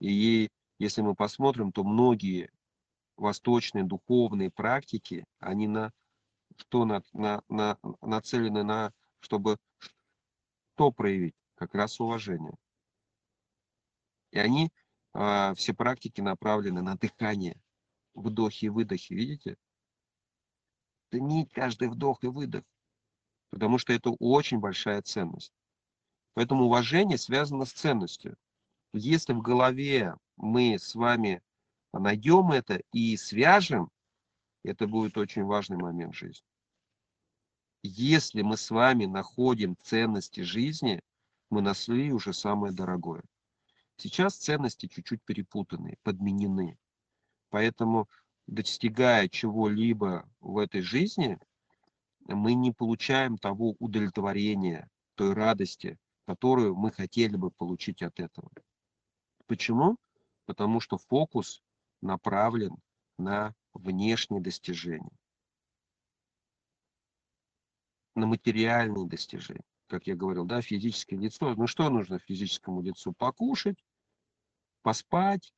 [0.00, 2.50] И если мы посмотрим, то многие
[3.16, 5.92] восточные духовные практики, они на
[6.56, 9.58] что на, на, на, нацелены на, чтобы
[10.76, 11.34] что проявить?
[11.54, 12.54] Как раз уважение.
[14.30, 14.70] И они,
[15.14, 17.58] э, все практики направлены на дыхание,
[18.14, 19.56] вдохи и выдохи, видите?
[21.10, 22.62] Ценить каждый вдох и выдох,
[23.48, 25.54] потому что это очень большая ценность.
[26.34, 28.36] Поэтому уважение связано с ценностью.
[28.92, 31.40] Если в голове мы с вами
[31.94, 33.90] найдем это и свяжем,
[34.62, 36.46] это будет очень важный момент жизни.
[37.86, 41.00] Если мы с вами находим ценности жизни,
[41.50, 43.22] мы нашли уже самое дорогое.
[43.96, 46.76] Сейчас ценности чуть-чуть перепутаны, подменены.
[47.48, 48.08] Поэтому,
[48.48, 51.38] достигая чего-либо в этой жизни,
[52.26, 58.50] мы не получаем того удовлетворения, той радости, которую мы хотели бы получить от этого.
[59.46, 59.96] Почему?
[60.44, 61.62] Потому что фокус
[62.02, 62.76] направлен
[63.16, 65.16] на внешние достижения,
[68.16, 69.62] на материальные достижения.
[69.88, 71.54] Как я говорил, да, физическое лицо.
[71.54, 73.12] Ну что нужно физическому лицу?
[73.12, 73.84] Покушать,
[74.82, 75.52] поспать,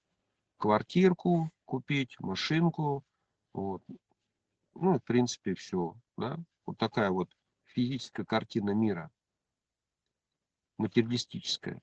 [0.58, 3.04] квартирку купить, машинку.
[3.54, 3.82] Вот.
[4.74, 5.94] Ну, в принципе, все.
[6.16, 6.38] Да?
[6.66, 7.30] Вот такая вот
[7.64, 9.10] физическая картина мира.
[10.76, 11.80] Материалистическая.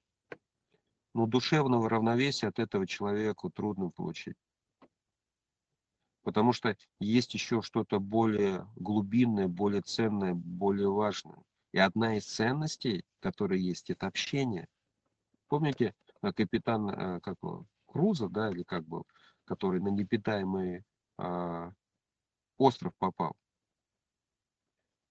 [1.14, 4.38] Но душевного равновесия от этого человеку трудно получить
[6.26, 11.38] потому что есть еще что-то более глубинное, более ценное, более важное.
[11.72, 14.68] И одна из ценностей, которая есть, это общение.
[15.48, 17.38] Помните, э, капитан э, как
[17.86, 19.06] Круза, да, или как был,
[19.46, 20.84] который на непитаемый
[21.18, 21.72] а,
[22.58, 23.38] остров попал.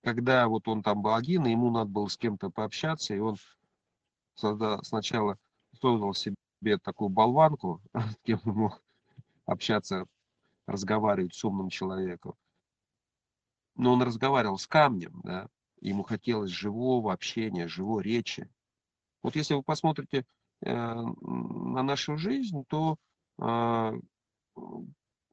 [0.02, 3.38] Когда вот он там был один, и ему надо было с кем-то пообщаться, и он
[4.34, 5.38] сначала
[5.80, 6.36] создал себе
[6.82, 8.82] такую болванку, с кем он мог
[9.46, 10.06] общаться
[10.66, 12.34] разговаривать с умным человеком.
[13.76, 15.48] Но он разговаривал с камнем, да,
[15.80, 18.48] ему хотелось живого общения, живой речи.
[19.22, 20.24] Вот если вы посмотрите
[20.62, 22.96] э, на нашу жизнь, то
[23.38, 23.92] э,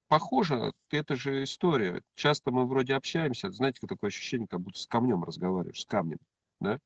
[0.08, 2.02] похоже, это же история.
[2.16, 6.20] Часто мы вроде общаемся, знаете, такое ощущение, как будто с камнем разговариваешь, с камнем,
[6.60, 6.80] да?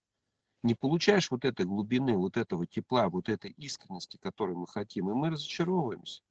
[0.63, 5.13] Не получаешь вот этой глубины, вот этого тепла, вот этой искренности, которую мы хотим, и
[5.13, 6.21] мы разочаровываемся.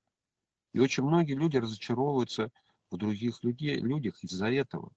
[0.75, 2.51] И очень многие люди разочаровываются
[2.91, 4.93] в других людей, людях из-за этого.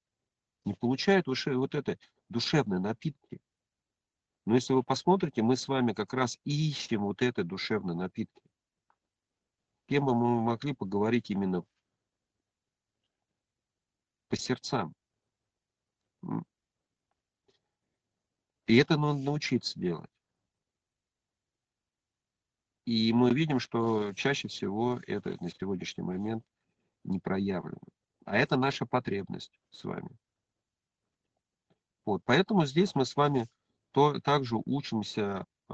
[0.66, 1.98] Не получают уже вот это
[2.30, 3.40] душевные напитки.
[4.46, 8.42] Но если вы посмотрите, мы с вами как раз ищем вот это душевные напитки.
[9.88, 11.64] Кем бы мы могли поговорить именно
[14.30, 14.96] по сердцам.
[18.66, 20.10] И это надо научиться делать.
[22.88, 26.42] И мы видим, что чаще всего это на сегодняшний момент
[27.04, 27.82] не проявлено.
[28.24, 30.18] А это наша потребность с вами.
[32.06, 33.50] Вот, поэтому здесь мы с вами
[33.92, 35.74] то, также учимся э,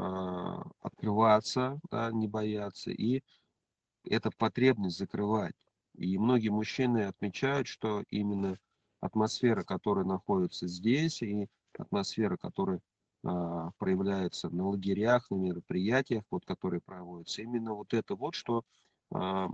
[0.80, 3.22] открываться, да, не бояться, и
[4.04, 5.54] эту потребность закрывать.
[5.94, 8.58] И многие мужчины отмечают, что именно
[9.02, 11.48] атмосфера, которая находится здесь, и
[11.78, 12.82] атмосфера, которая
[13.24, 17.42] проявляется на лагерях, на мероприятиях, вот, которые проводятся.
[17.42, 18.64] Именно вот это вот, что
[19.14, 19.50] а,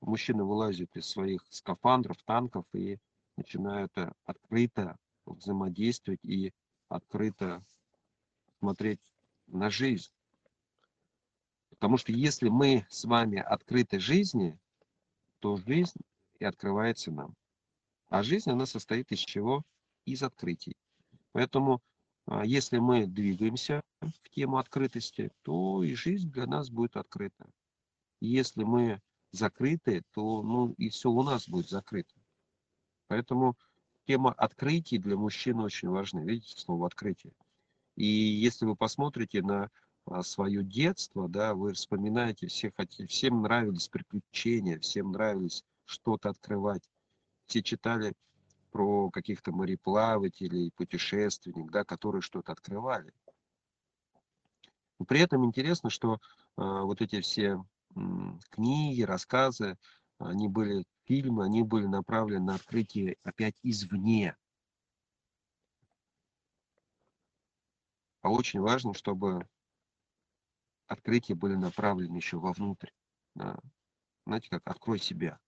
[0.00, 2.98] мужчины вылазят из своих скафандров, танков и
[3.36, 4.96] начинают э, открыто
[5.26, 6.52] взаимодействовать и
[6.88, 7.64] открыто
[8.58, 9.00] смотреть
[9.46, 10.10] на жизнь.
[11.70, 14.58] Потому что если мы с вами открыты жизни,
[15.40, 16.00] то жизнь
[16.38, 17.34] и открывается нам.
[18.08, 19.62] А жизнь, она состоит из чего?
[20.06, 20.74] Из открытий.
[21.32, 21.82] Поэтому,
[22.24, 27.46] а, если мы двигаемся в тему открытости, то и жизнь для нас будет открыта.
[28.20, 29.02] Если мы
[29.32, 32.14] закрыты, то ну, и все у нас будет закрыто.
[33.08, 33.56] Поэтому
[34.06, 36.22] тема открытий для мужчин очень важна.
[36.22, 37.34] Видите слово открытие?
[37.96, 39.70] И если вы посмотрите на
[40.06, 46.88] а, свое детство, да, вы вспоминаете, все хотели, всем нравились приключения, всем нравились что-то открывать.
[47.46, 48.14] Все читали
[48.70, 53.12] про каких-то мореплавателей, путешественников, да, которые что-то открывали.
[54.98, 56.18] Но при этом интересно, что э,
[56.56, 57.64] вот эти все
[57.94, 58.00] э,
[58.50, 59.76] книги, рассказы,
[60.18, 64.36] они были, фильмы, они были направлены на открытие опять извне.
[68.22, 69.46] А очень важно, чтобы
[70.86, 72.90] открытия были направлены еще вовнутрь.
[73.34, 73.58] Да.
[74.24, 75.38] Знаете, как открой себя.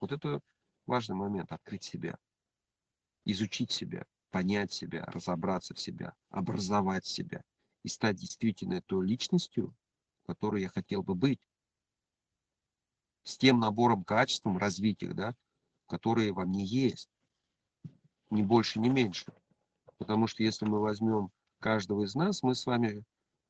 [0.00, 0.40] Вот это
[0.86, 2.18] важный момент, открыть себя,
[3.24, 7.42] изучить себя, понять себя, разобраться в себя, образовать себя
[7.82, 9.74] и стать действительно той личностью,
[10.26, 11.40] которой я хотел бы быть.
[13.22, 15.34] С тем набором качеств, развития, да,
[15.86, 17.08] которые во мне есть.
[18.30, 19.32] Ни больше, ни меньше.
[19.98, 21.30] Потому что если мы возьмем
[21.60, 23.04] каждого из нас, мы с вами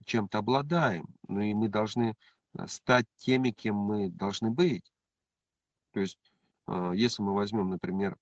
[0.04, 1.06] чем-то обладаем.
[1.28, 2.14] Ну и мы должны
[2.58, 4.92] э, стать теми, кем мы должны быть.
[5.92, 6.18] То есть,
[6.94, 8.16] если мы возьмем, например,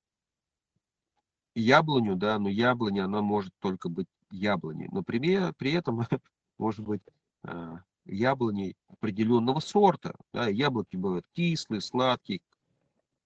[1.54, 4.88] яблоню, да, но яблоня, она может только быть яблоней.
[4.90, 6.06] Но при, при этом
[6.58, 7.02] может быть
[7.44, 10.14] э, яблоней определенного сорта.
[10.32, 12.40] Да, яблоки бывают кислые, сладкие,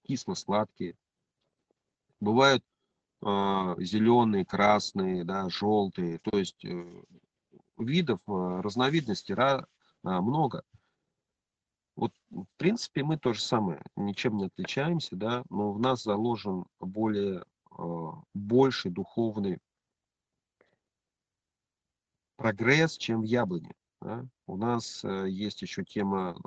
[0.03, 0.95] кисло-сладкие.
[2.19, 2.63] Бывают
[3.21, 6.19] а, зеленые, красные, да, желтые.
[6.19, 7.03] То есть э,
[7.77, 9.65] видов, а, разновидностей а,
[10.03, 10.63] много.
[11.99, 16.63] Вот, в принципе, мы то же самое, ничем не отличаемся, да, но в нас заложен
[16.79, 17.43] более,
[18.33, 19.59] больший духовный
[22.37, 23.73] прогресс, чем в яблоне.
[24.01, 24.25] Да?
[24.47, 26.37] У нас э, есть еще тема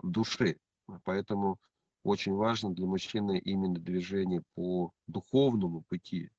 [0.00, 0.60] души,
[1.02, 1.58] поэтому
[2.04, 6.30] очень важно для мужчины именно движение по духовному пути.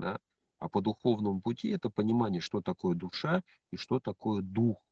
[0.00, 0.18] Да?
[0.58, 4.82] А по духовному пути это понимание, что такое душа и что такое дух.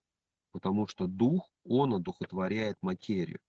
[0.54, 3.40] Потому что дух, он одухотворяет материю.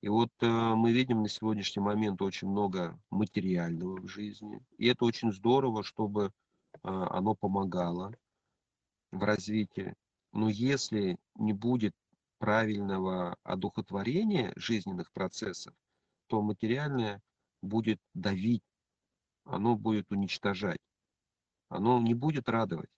[0.00, 4.60] И вот э, мы видим на сегодняшний момент очень много материального в жизни.
[4.78, 6.30] И это очень здорово, чтобы э,
[6.82, 8.12] оно помогало
[9.12, 9.94] в развитии.
[10.32, 11.94] Но если не будет
[12.38, 15.72] правильного одухотворения жизненных процессов,
[16.26, 17.22] то материальное
[17.62, 18.64] будет давить,
[19.44, 20.80] оно будет уничтожать,
[21.68, 22.90] оно не будет радовать.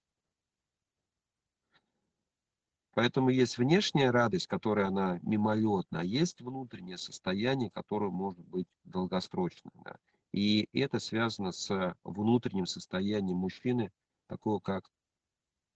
[2.95, 9.73] Поэтому есть внешняя радость, которая она мимолетна, а есть внутреннее состояние, которое может быть долгосрочным.
[9.83, 9.97] Да.
[10.33, 13.91] И это связано с внутренним состоянием мужчины,
[14.27, 14.91] такого как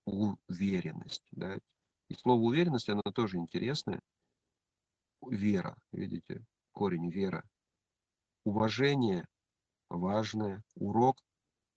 [0.04, 1.26] уверенность.
[1.32, 1.56] Да.
[2.08, 4.00] И слово уверенность, оно тоже интересное.
[5.26, 7.42] Вера, видите, корень вера.
[8.44, 9.26] Уважение
[9.88, 10.62] важное.
[10.74, 11.16] Урок,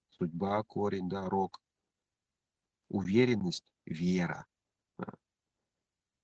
[0.10, 1.62] судьба, корень, да, рок.
[2.90, 4.46] Уверенность, вера.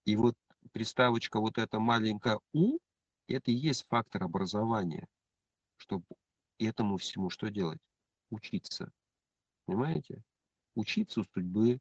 [0.06, 0.36] И вот
[0.72, 2.78] приставочка вот эта маленькая «у»,
[3.28, 5.08] это и есть фактор образования.
[5.78, 6.06] Чтобы
[6.60, 7.80] этому всему что делать?
[8.30, 8.92] Учиться.
[9.66, 10.22] Понимаете?
[10.76, 11.80] Учиться у судьбы,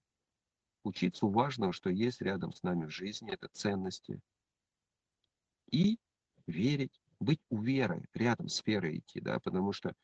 [0.84, 4.20] учиться у важного, что есть рядом с нами в жизни, это ценности.
[5.70, 5.98] И
[6.46, 9.94] верить, быть у веры, рядом с верой идти, да, потому что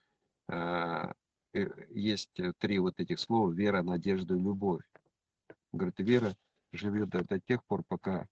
[0.48, 1.14] а,
[1.52, 4.84] э, есть три вот этих слова, вера, надежда любовь.
[5.72, 6.36] Говорит, вера
[6.72, 8.26] живет до, тех пор, пока,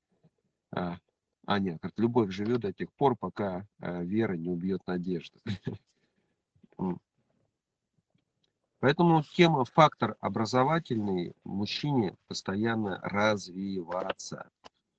[0.70, 0.98] а,
[1.46, 5.38] а нет, говорит, любовь живет до тех пор, пока а, вера не убьет надежду.
[8.80, 14.50] Поэтому тема фактор образовательный мужчине постоянно развиваться.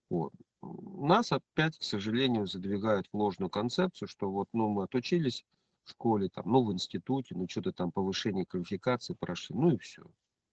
[0.10, 0.34] Вот.
[0.62, 5.46] Нас опять, к сожалению, задвигают в ложную концепцию, что вот ну, мы отучились
[5.86, 10.04] в школе, там, ну, в институте, ну, что-то там повышение квалификации прошли, ну и все.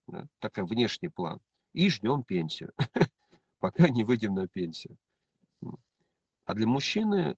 [0.07, 0.25] Да?
[0.39, 1.41] Такой внешний план.
[1.77, 2.73] И ждем пенсию,
[3.59, 4.97] пока не выйдем на пенсию.
[6.45, 7.35] А для мужчины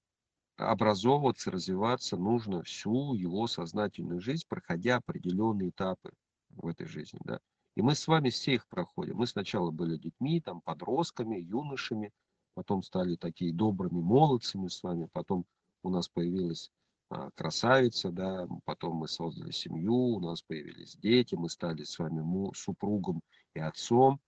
[0.55, 6.13] образовываться, развиваться нужно всю его сознательную жизнь, проходя определенные этапы
[6.51, 7.41] в этой жизни, да.
[7.75, 9.17] И мы с вами все их проходим.
[9.17, 12.13] Мы сначала были детьми, там, подростками, юношами,
[12.53, 15.43] потом стали такие добрыми молодцами с вами, потом
[15.83, 16.71] у нас появилась
[17.09, 22.53] а, красавица, да, потом мы создали семью, у нас появились дети, мы стали с вами
[22.55, 23.21] супругом
[23.53, 24.21] и отцом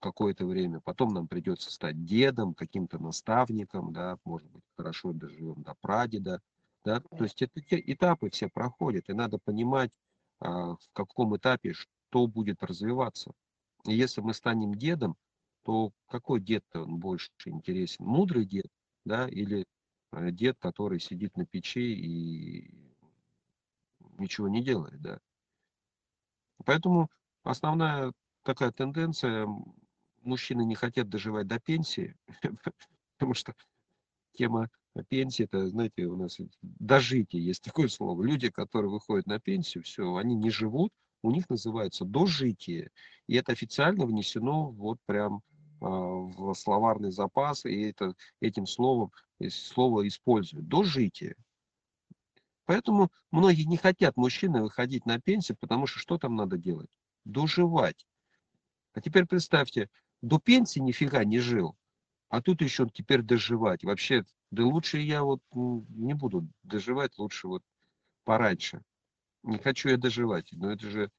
[0.00, 5.74] какое-то время, потом нам придется стать дедом, каким-то наставником, да, может быть, хорошо доживем до
[5.80, 6.40] прадеда,
[6.84, 9.90] да, то есть это те этапы все проходят, и надо понимать,
[10.40, 13.32] а, в каком этапе что будет развиваться.
[13.86, 15.16] И если мы станем дедом,
[15.64, 18.04] то какой дед-то он больше интересен?
[18.04, 18.68] Мудрый дед,
[19.04, 19.66] да, или
[20.12, 22.70] э, дед, который сидит на печи и
[24.18, 25.20] ничего не делает, да.
[26.64, 27.10] Поэтому
[27.42, 29.46] основная такая тенденция,
[30.28, 32.14] мужчины не хотят доживать до пенсии,
[33.18, 33.54] потому что
[34.34, 34.68] тема
[35.08, 38.22] пенсии, это, знаете, у нас дожитие, есть такое слово.
[38.22, 42.90] Люди, которые выходят на пенсию, все, они не живут, у них называется дожитие.
[43.26, 45.42] И это официально внесено вот прям
[45.80, 49.12] а, в словарный запас, и это, этим словом
[49.50, 50.68] слово используют.
[50.68, 51.36] Дожитие.
[52.64, 56.90] Поэтому многие не хотят мужчины выходить на пенсию, потому что что там надо делать?
[57.24, 58.06] Доживать.
[58.92, 59.88] А теперь представьте,
[60.22, 61.76] до пенсии нифига не жил,
[62.28, 63.84] а тут еще теперь доживать.
[63.84, 67.62] Вообще, да лучше я вот не буду доживать, лучше вот
[68.24, 68.82] пораньше.
[69.42, 70.48] Не хочу я доживать.
[70.52, 71.10] Но это же,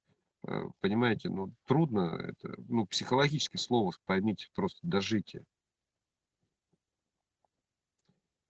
[0.47, 5.43] э, понимаете, ну трудно, это, ну психологически слово, поймите, просто дожитие.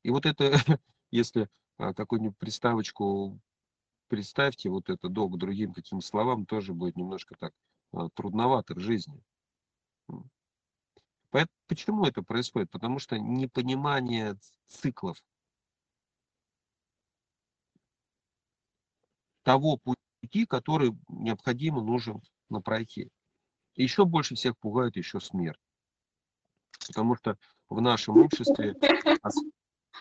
[0.04, 0.52] И вот это,
[1.12, 3.40] если а, какую-нибудь приставочку
[4.10, 7.54] представьте, вот это до к другим каким словам тоже будет немножко так
[7.94, 9.22] а, трудновато в жизни.
[11.68, 12.72] Почему это происходит?
[12.72, 14.36] Потому что непонимание
[14.68, 15.18] циклов.
[19.44, 23.10] Того пути, который необходимо нужен на пройти.
[23.76, 25.60] Еще больше всех пугает еще смерть.
[26.88, 27.38] Потому что
[27.70, 28.76] в нашем обществе
[29.22, 29.30] о,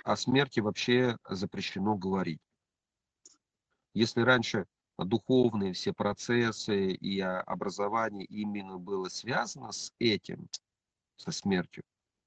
[0.04, 2.40] о смерти вообще запрещено говорить.
[3.92, 4.66] Если раньше
[4.96, 10.48] духовные все процессы и образование именно было связано с этим,
[11.18, 11.84] со смертью,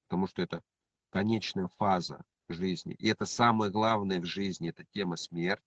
[0.07, 0.61] потому что это
[1.09, 2.93] конечная фаза жизни.
[2.95, 5.65] И это самое главное в жизни, это тема смерти.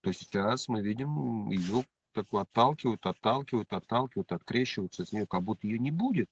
[0.00, 5.78] То сейчас мы видим ее такую отталкивают, отталкивают, отталкивают, открещиваются от нее, как будто ее
[5.78, 6.28] не будет.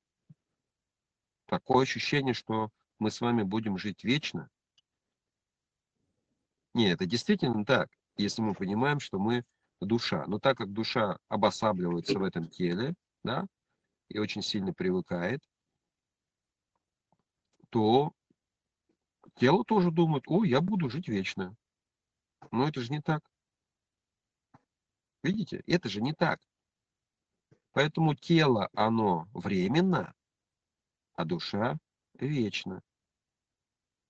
[1.46, 4.48] Такое ощущение, что мы с вами будем жить вечно.
[6.74, 9.44] Нет, это действительно так, если мы понимаем, что мы
[9.80, 10.24] душа.
[10.26, 12.94] Но так как душа обосабливается в этом теле,
[13.24, 13.46] да,
[14.08, 15.42] и очень сильно привыкает,
[17.70, 18.12] то
[19.36, 21.56] тело тоже думает, о, я буду жить вечно.
[22.50, 23.22] Но это же не так.
[25.22, 26.40] Видите, это же не так.
[27.72, 30.14] Поэтому тело, оно временно,
[31.14, 31.78] а душа
[32.14, 32.82] вечна.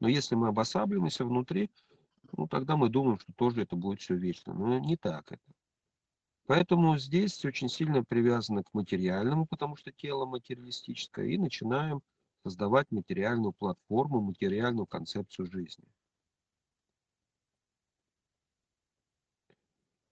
[0.01, 1.71] Но если мы обосабливаемся внутри,
[2.37, 4.53] ну тогда мы думаем, что тоже это будет все вечно.
[4.53, 5.53] Но не так это.
[6.47, 12.03] Поэтому здесь очень сильно привязано к материальному, потому что тело материалистическое, и начинаем
[12.43, 15.84] создавать материальную платформу, материальную концепцию жизни.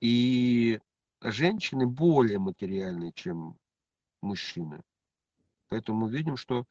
[0.00, 0.80] И
[1.20, 3.58] женщины более материальные, чем
[4.22, 4.82] мужчины.
[5.68, 6.66] Поэтому мы видим, что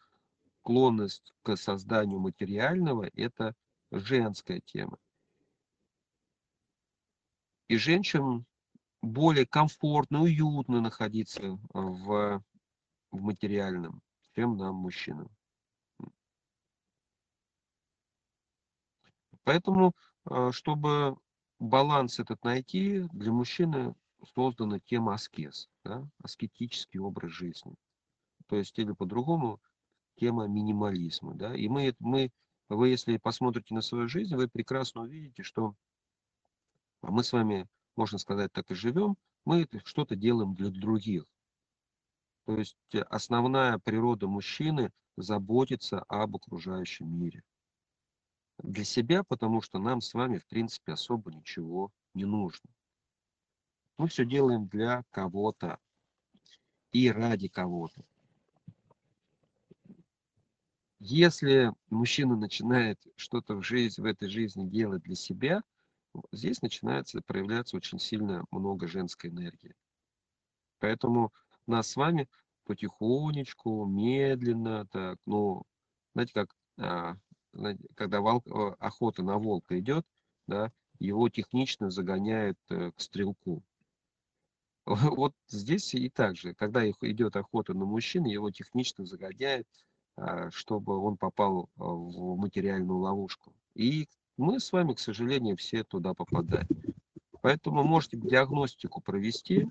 [0.59, 3.53] склонность к созданию материального– это
[3.91, 4.97] женская тема.
[7.67, 8.45] И женщин
[9.01, 12.43] более комфортно, уютно находиться в,
[13.11, 14.01] в материальном,
[14.35, 15.29] чем нам, мужчинам.
[19.43, 19.93] Поэтому,
[20.29, 21.17] э, чтобы
[21.59, 23.95] баланс этот найти, для мужчины
[24.35, 27.75] создана тема аскез, да, аскетический образ жизни.
[28.47, 29.59] То есть, или по-другому,
[30.19, 31.33] тема минимализма.
[31.35, 31.55] Да?
[31.55, 32.31] И мы, мы,
[32.67, 35.75] вы, если посмотрите на свою жизнь, вы прекрасно увидите, что
[37.01, 37.67] мы с вами
[37.99, 41.25] можно сказать, так и живем, мы что-то делаем для других.
[42.45, 47.43] То есть э, основная природа мужчины заботиться об окружающем мире.
[48.59, 52.69] Для себя, потому что нам с вами, в принципе, особо ничего не нужно.
[53.97, 55.77] Мы все делаем для кого-то
[56.93, 58.05] и ради кого-то.
[60.99, 65.63] Если мужчина начинает что-то в жизни, в этой жизни делать для себя–
[66.31, 69.75] здесь начинается проявляться очень сильно много женской энергии.
[70.79, 71.33] Поэтому
[71.67, 72.27] нас с вами
[72.65, 75.63] потихонечку, медленно, так, ну,
[76.13, 77.15] знаете, как а,
[77.95, 78.45] когда волк,
[78.79, 80.05] охота на волка идет,
[80.47, 83.63] да, его технично загоняют э, к стрелку.
[85.17, 89.67] Вот здесь и так же, когда идет охота на мужчину, его технично загоняют,
[90.15, 93.53] а, чтобы он попал в материальную ловушку.
[93.75, 94.07] И
[94.39, 96.67] мы с вами, к сожалению, все туда попадаем.
[97.41, 99.67] Поэтому можете диагностику провести.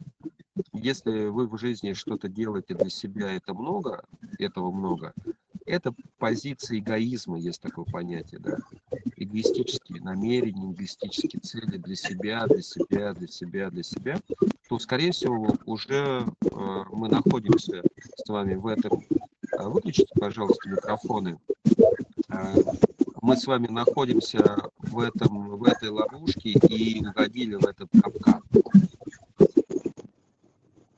[0.73, 4.05] Если вы в жизни что-то делаете для себя, это много,
[4.39, 5.15] этого много,
[5.65, 8.59] это позиция эгоизма, есть такое понятие, да.
[9.17, 14.21] Эгоистические намерения, эгоистические цели для себя, для себя, для себя, для себя,
[14.69, 17.83] то, скорее всего, уже э, мы находимся
[18.17, 19.05] с вами в этом.
[19.59, 21.39] А выключите, пожалуйста, микрофоны.
[22.29, 22.55] Э,
[23.21, 28.43] мы с вами находимся в, этом, в этой ловушке и угодили в этот капкан.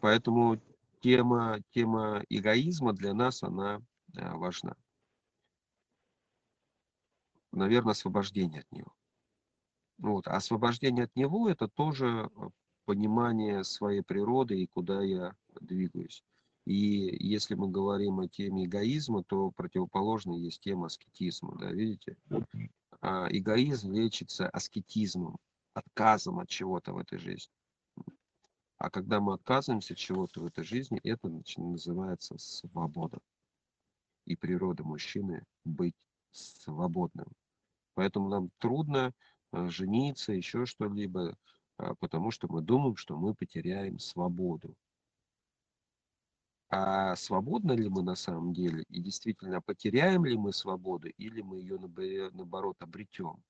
[0.00, 0.60] Поэтому
[1.00, 3.82] тема, тема эгоизма для нас, она
[4.16, 4.76] э, важна.
[7.52, 8.92] Наверное, освобождение от него.
[9.98, 10.26] Вот.
[10.28, 12.30] А освобождение от него– это тоже
[12.86, 16.24] понимание своей природы и куда я двигаюсь.
[16.66, 22.16] И если мы говорим о теме эгоизма, то противоположно есть тема аскетизма, да, видите?
[23.00, 25.38] А эгоизм лечится аскетизмом,
[25.74, 27.52] отказом от чего-то в этой жизни.
[28.78, 33.18] А когда мы отказываемся от чего-то в этой жизни, это называется свобода.
[34.26, 35.96] И природа мужчины быть
[36.32, 37.26] свободным.
[37.94, 39.12] Поэтому нам трудно
[39.52, 41.36] э, жениться, еще что-либо,
[41.76, 44.74] а, потому что мы думаем, что мы потеряем свободу.
[46.72, 48.84] А свободны ли мы на самом деле?
[48.88, 53.42] И действительно, потеряем ли мы свободу, или мы ее, наоборот, обретем?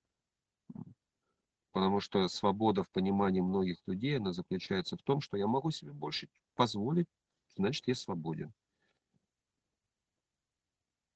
[1.73, 5.93] Потому что свобода в понимании многих людей, она заключается в том, что я могу себе
[5.93, 7.09] больше позволить,
[7.57, 8.55] значит, я свободен.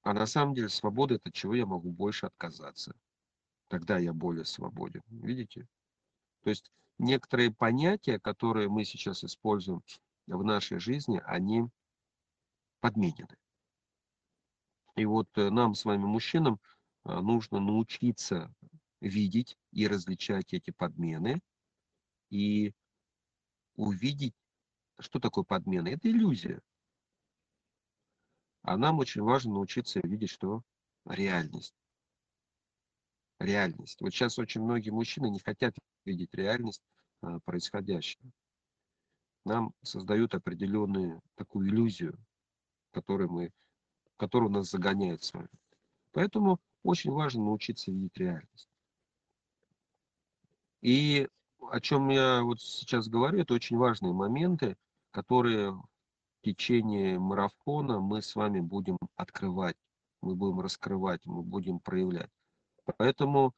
[0.03, 2.95] А на самом деле свобода– это чего я могу больше отказаться.
[3.69, 5.01] Тогда я более свободен.
[5.07, 5.67] Видите?
[6.43, 9.83] То есть некоторые понятия, которые мы сейчас используем
[10.27, 11.67] в нашей жизни, они
[12.85, 13.35] подменены.
[14.95, 16.61] И вот э, нам с вами, мужчинам,
[17.07, 18.55] э, нужно научиться
[19.01, 21.41] видеть и различать эти подмены
[22.28, 22.74] и
[23.76, 24.35] увидеть,
[24.99, 25.89] что такое подмена.
[25.89, 26.61] Это иллюзия.
[28.61, 30.62] А нам очень важно научиться видеть, что
[31.07, 31.74] реальность.
[33.39, 33.99] Реальность.
[34.03, 35.74] Вот сейчас очень многие мужчины не хотят
[36.05, 36.82] видеть реальность
[37.22, 38.30] а, происходящего.
[39.47, 42.18] Нам создают определенную такую иллюзию,
[42.95, 43.53] который мы,
[44.17, 45.49] который нас загоняет с вами.
[46.13, 48.69] Поэтому очень важно научиться видеть реальность.
[50.81, 51.29] И
[51.71, 54.77] о чем я вот сейчас говорю, это очень важные моменты,
[55.11, 55.85] которые в
[56.45, 59.77] течение марафона мы с вами будем открывать,
[60.21, 62.31] мы будем раскрывать, мы будем проявлять.
[62.99, 63.55] Поэтому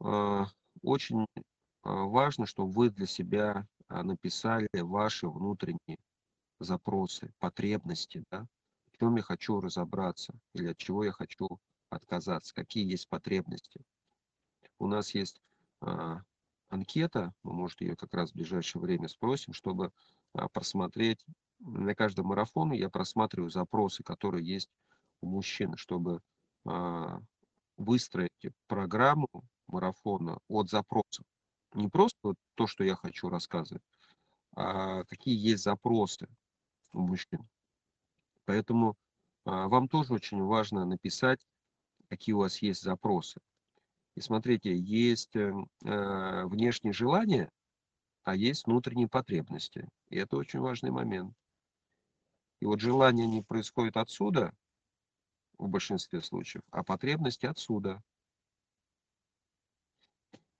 [0.00, 0.44] э,
[0.82, 1.36] очень э,
[1.84, 5.98] важно, чтобы вы для себя э, написали ваши внутренние
[6.58, 8.46] запросы, потребности, да,
[8.94, 11.58] в чем я хочу разобраться или от чего я хочу
[11.90, 13.80] отказаться, какие есть потребности.
[14.78, 15.40] У нас есть
[15.80, 16.20] а,
[16.68, 19.92] анкета, мы, может, ее как раз в ближайшее время спросим, чтобы
[20.32, 21.24] а, просмотреть.
[21.58, 24.70] На каждом марафоне я просматриваю запросы, которые есть
[25.20, 26.20] у мужчин, чтобы
[26.64, 27.20] а,
[27.76, 28.30] выстроить
[28.66, 29.28] программу
[29.66, 31.26] марафона от запросов.
[31.72, 33.82] Не просто то, что я хочу рассказывать,
[34.54, 36.28] а какие есть запросы
[36.92, 37.48] у мужчин.
[38.44, 38.96] Поэтому
[39.44, 41.40] а, вам тоже очень важно написать,
[42.08, 43.40] какие у вас есть запросы.
[44.14, 45.52] И смотрите, есть э,
[45.84, 47.50] а, внешние желания,
[48.22, 49.88] а есть внутренние потребности.
[50.08, 51.34] И это очень важный момент.
[52.60, 54.54] И вот желания не происходят отсюда,
[55.58, 58.02] в большинстве случаев, а потребности отсюда.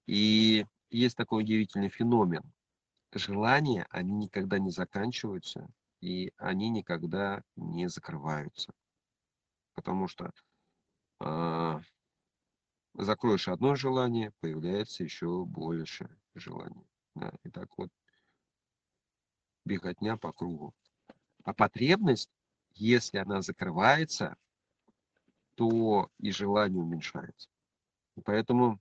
[0.07, 2.43] И есть такой удивительный феномен.
[3.13, 5.69] Желания, они никогда не заканчиваются,
[6.05, 8.75] и они никогда не закрываются.
[9.73, 10.31] Потому что
[11.21, 11.81] э,
[12.93, 16.87] закроешь одно желание, появляется еще больше желаний.
[17.15, 17.89] Да, и так вот
[19.65, 20.75] беготня по кругу.
[21.43, 22.29] А потребность,
[22.75, 24.37] если она закрывается,
[25.55, 27.49] то и желание уменьшается.
[28.25, 28.79] поэтому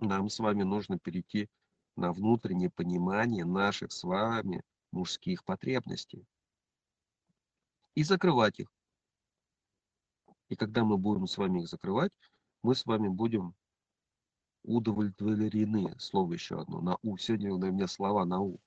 [0.00, 1.48] нам с вами нужно перейти
[1.94, 6.26] на внутреннее понимание наших с вами мужских потребностей
[7.98, 8.72] и закрывать их.
[10.48, 12.12] И когда мы будем с вами их закрывать,
[12.62, 13.56] мы с вами будем
[14.62, 15.98] удовлетворены.
[15.98, 17.18] Слово еще одно, на У.
[17.18, 18.60] Сегодня у меня слова на У.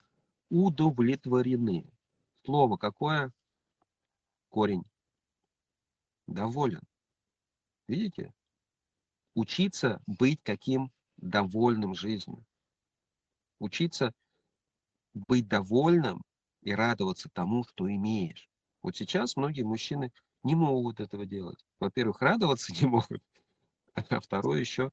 [0.49, 1.89] Удовлетворены.
[2.43, 3.31] Слово какое?
[4.49, 4.83] Корень.
[6.27, 6.83] Доволен.
[7.87, 8.33] Видите?
[9.33, 12.45] Учиться быть каким довольным жизнью.
[13.59, 14.11] Учиться
[15.13, 16.21] быть довольным
[16.63, 18.50] и радоваться тому, что имеешь.
[18.81, 20.11] Вот сейчас многие мужчины
[20.43, 21.63] не могут этого делать.
[21.79, 23.21] Во-первых, радоваться не могут,
[23.93, 24.91] а второе еще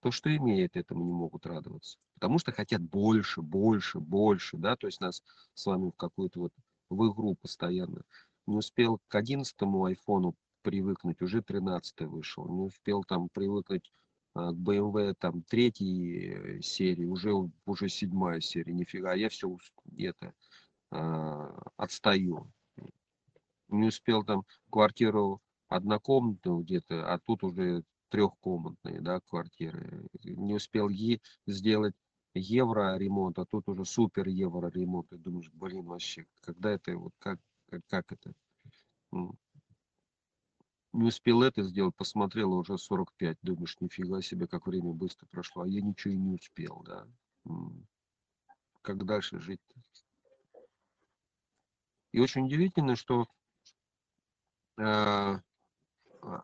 [0.00, 1.98] то, что имеют, этому не могут радоваться.
[2.14, 5.22] Потому что хотят больше, больше, больше, да, то есть нас
[5.54, 6.52] с вами в какую-то вот
[6.90, 8.02] в игру постоянно.
[8.46, 9.54] Не успел к 11
[9.86, 12.48] айфону привыкнуть, уже 13 вышел.
[12.48, 13.92] Не успел там привыкнуть
[14.34, 17.32] а, к BMW там третьей серии, уже,
[17.66, 19.56] уже седьмая серия, нифига, я все
[19.96, 20.34] это
[20.90, 22.50] а, отстаю.
[23.68, 30.08] Не успел там квартиру однокомнатную где-то, а тут уже трехкомнатные, да, квартиры.
[30.22, 31.94] Не успел е сделать
[32.34, 35.12] евро ремонт, а тут уже супер евро ремонт.
[35.12, 37.38] И думаешь, блин, вообще, когда это, вот как,
[37.70, 38.34] как, как это?
[40.92, 43.36] Не успел это сделать, посмотрел уже 45.
[43.42, 47.06] Думаешь, нифига себе, как время быстро прошло, а я ничего и не успел, да.
[48.80, 49.60] Как дальше жить?
[52.12, 53.26] И очень удивительно, что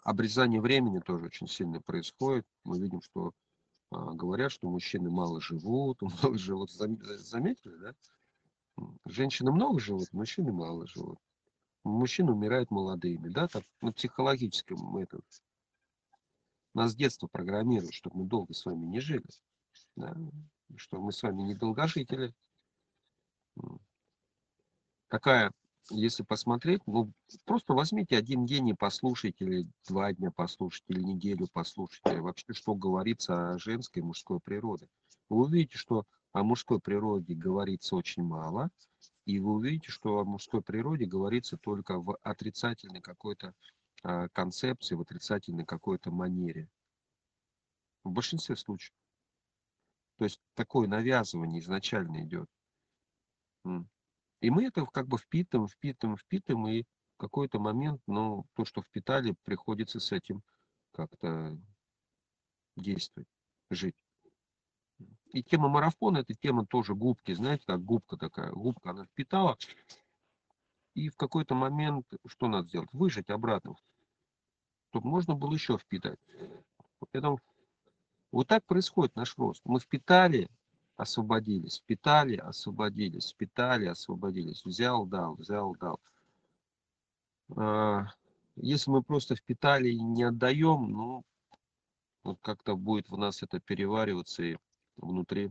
[0.03, 2.47] обрезание времени тоже очень сильно происходит.
[2.65, 3.33] Мы видим, что
[3.93, 6.71] э, говорят, что мужчины мало живут, мало живут.
[6.71, 7.95] Заметили, да?
[9.07, 11.19] Женщины много живут, мужчины мало живут.
[11.85, 15.21] Мужчины умирают молодыми, да, так, на психологическом это,
[16.73, 19.27] нас с детства программируют, чтобы мы долго с вами не жили,
[19.95, 20.17] да,
[20.77, 22.35] что мы с вами не долгожители,
[25.09, 25.53] какая,
[25.91, 27.13] если посмотреть, ну,
[27.45, 32.75] просто возьмите один день и послушайте, или два дня послушайте, или неделю послушайте, вообще, что
[32.75, 34.89] говорится о женской и мужской природе.
[35.29, 38.71] Вы увидите, что о мужской природе говорится очень мало,
[39.25, 43.55] и вы увидите, что о мужской природе говорится только в отрицательной какой-то
[44.03, 46.69] э, концепции, в отрицательной какой-то манере.
[48.03, 48.95] В большинстве случаев.
[50.19, 52.49] То есть такое навязывание изначально идет.
[54.45, 58.83] И мы это как бы впитываем, впитываем, впитываем, и в какой-то момент, ну, то, что
[58.83, 60.43] впитали, приходится с этим
[60.93, 61.57] как-то
[62.77, 63.27] действовать,
[63.71, 63.97] жить.
[65.33, 68.53] И тема марафона, это тема тоже губки, знаете, как губка такая.
[68.53, 69.57] Губка, она впитала,
[70.93, 72.91] и в какой-то момент что надо сделать?
[72.93, 73.77] Выжать обратно,
[74.91, 76.19] чтобы можно было еще впитать.
[76.99, 77.41] Поэтому
[78.31, 79.63] вот так происходит наш рост.
[79.65, 80.51] Мы впитали,
[80.97, 86.01] освободились, впитали, освободились, впитали, освободились, взял, дал, взял, дал.
[87.57, 88.07] А,
[88.57, 91.25] если мы просто впитали и не отдаем, ну,
[92.23, 94.57] вот как-то будет в нас это перевариваться и
[94.97, 95.51] внутри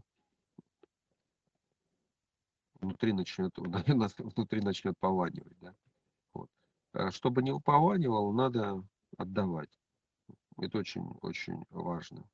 [2.80, 3.56] внутри начнет
[4.18, 5.76] внутри начнет пованивать, да.
[6.34, 6.50] Вот.
[6.94, 8.84] А чтобы не упованивал, надо
[9.18, 9.70] отдавать.
[10.58, 12.28] Это очень очень важно.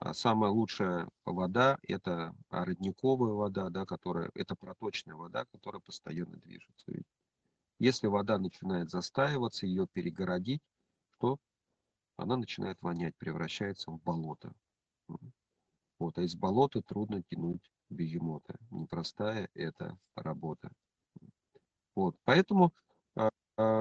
[0.00, 6.92] А самая лучшая вода– это родниковая вода, да, которая, это проточная вода, которая постоянно движется.
[7.80, 10.62] Если вода начинает застаиваться, ее перегородить,
[11.18, 11.38] то
[12.16, 14.52] она начинает вонять, превращается в болото.
[15.98, 18.56] Вот, а из болота трудно тянуть бегемота.
[18.70, 20.70] Непростая это работа.
[21.96, 22.72] Вот, поэтому
[23.16, 23.30] э,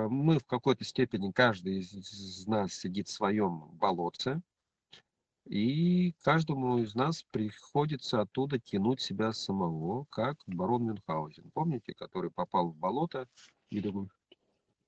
[0.09, 4.41] мы в какой-то степени, каждый из нас сидит в своем болотце,
[5.49, 11.51] и каждому из нас приходится оттуда тянуть себя самого, как барон Мюнхгаузен.
[11.53, 13.27] Помните, который попал в болото,
[13.69, 14.09] и думаю,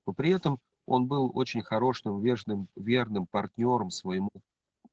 [0.06, 4.32] но при этом он был очень хорошим, верным, верным партнером своему,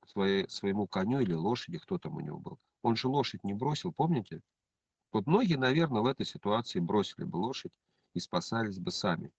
[0.07, 2.59] своей, своему коню или лошади, кто там у него был.
[2.83, 4.43] Он же лошадь не бросил, помните?
[5.13, 7.73] Вот многие, наверное, в этой ситуации бросили бы лошадь
[8.15, 9.33] и спасались бы сами.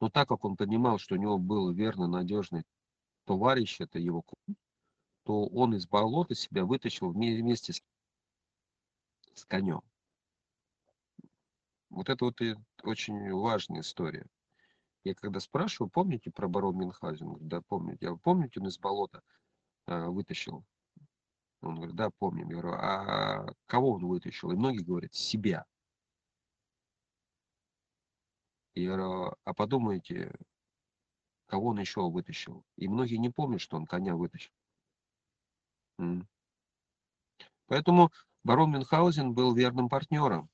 [0.00, 2.64] Но так как он понимал, что у него был верно надежный
[3.24, 4.56] товарищ, это его конь,
[5.24, 7.82] то он из болота себя вытащил вместе с,
[9.34, 9.82] с конем.
[11.90, 14.26] Вот это вот и очень важная история.
[15.02, 17.26] Я когда спрашиваю, помните про барон Мюнхгаузен?
[17.26, 18.06] Говорю, да, помните.
[18.06, 19.22] Я помните, он из болота
[19.86, 20.64] э, вытащил?
[21.62, 22.50] Он говорит, да, помним.
[22.50, 24.50] Я говорю, а кого он вытащил?
[24.50, 25.64] И многие говорят, себя.
[28.74, 30.34] Я говорю, а подумайте,
[31.46, 32.64] кого он еще вытащил?
[32.76, 34.52] И многие не помнят, что он коня вытащил.
[37.66, 38.10] Поэтому
[38.42, 40.48] барон Мюнхгаузен был верным партнером,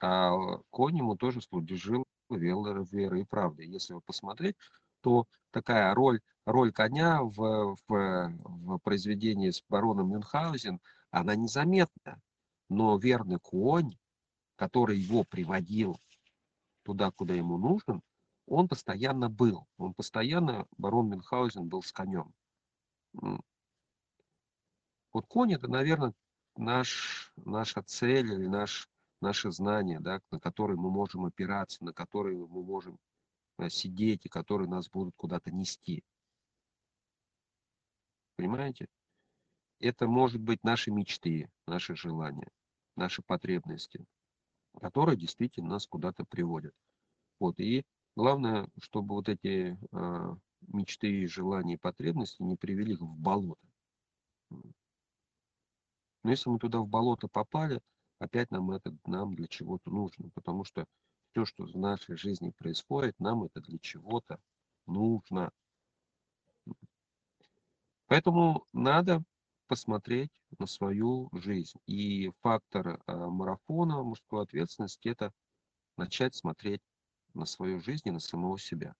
[0.00, 0.32] а
[0.70, 3.66] конь ему тоже служил верой и правдой.
[3.66, 4.56] Если вы посмотреть,
[5.00, 10.80] то такая роль, роль коня в, в, в произведении с бароном Мюнхгаузен,
[11.10, 12.20] она незаметна.
[12.68, 13.96] Но верный конь,
[14.56, 15.98] который его приводил
[16.82, 18.02] туда, куда ему нужен,
[18.46, 19.66] он постоянно был.
[19.78, 22.32] Он постоянно, барон Мюнхгаузен, был с конем.
[25.12, 26.12] Вот конь это, наверное,
[26.56, 28.88] наш, наша цель или наш,
[29.20, 32.98] наше знание, да, на которые мы можем опираться, на которые мы можем
[33.58, 36.04] э, сидеть и которые нас будут куда-то нести.
[38.36, 38.88] Понимаете?
[39.80, 42.50] Это может быть наши мечты, наши желания,
[42.96, 44.04] наши потребности,
[44.80, 46.74] которые действительно нас куда-то приводят.
[47.38, 47.84] Вот, и
[48.16, 50.36] главное, чтобы вот эти э,
[50.68, 53.66] мечты, желания и потребности не привели их в болото.
[56.28, 57.80] Но если мы туда в болото попали,
[58.18, 60.84] опять нам это нам для чего-то нужно, потому что
[61.30, 64.38] все, что в нашей жизни происходит, нам это для чего-то
[64.84, 65.50] нужно.
[68.08, 69.24] Поэтому надо
[69.68, 71.78] посмотреть на свою жизнь.
[71.86, 75.32] И фактор э, марафона мужской ответственности– это
[75.96, 76.82] начать смотреть
[77.32, 78.94] на свою жизнь и на самого себя.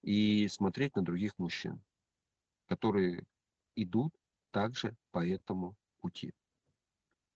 [0.00, 1.82] И смотреть на других мужчин,
[2.68, 3.26] которые
[3.76, 4.14] идут
[4.54, 6.32] также по этому пути.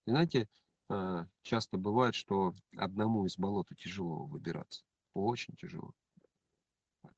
[0.05, 0.47] И знаете,
[0.89, 4.85] э, часто бывает, что одному из болота тяжело выбираться.
[5.13, 5.91] Очень тяжело.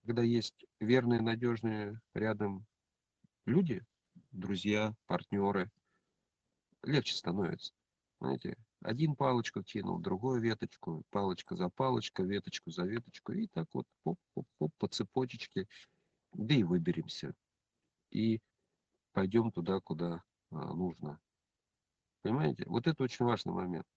[0.04, 2.66] Когда есть верные, надежные рядом
[3.46, 3.86] люди,
[4.32, 5.70] друзья, партнеры,
[6.82, 7.72] легче становится.
[8.20, 13.86] Знаете, один палочку кинул, другую веточку, палочка за палочкой, веточку за веточку, и так вот
[14.02, 15.68] поп-поп-поп по цепочечке,
[16.34, 17.36] да и выберемся.
[18.10, 18.42] И
[19.14, 21.20] пойдем туда, куда а, нужно.
[22.22, 22.66] Понимаете?
[22.68, 23.88] Вот это очень важный момент.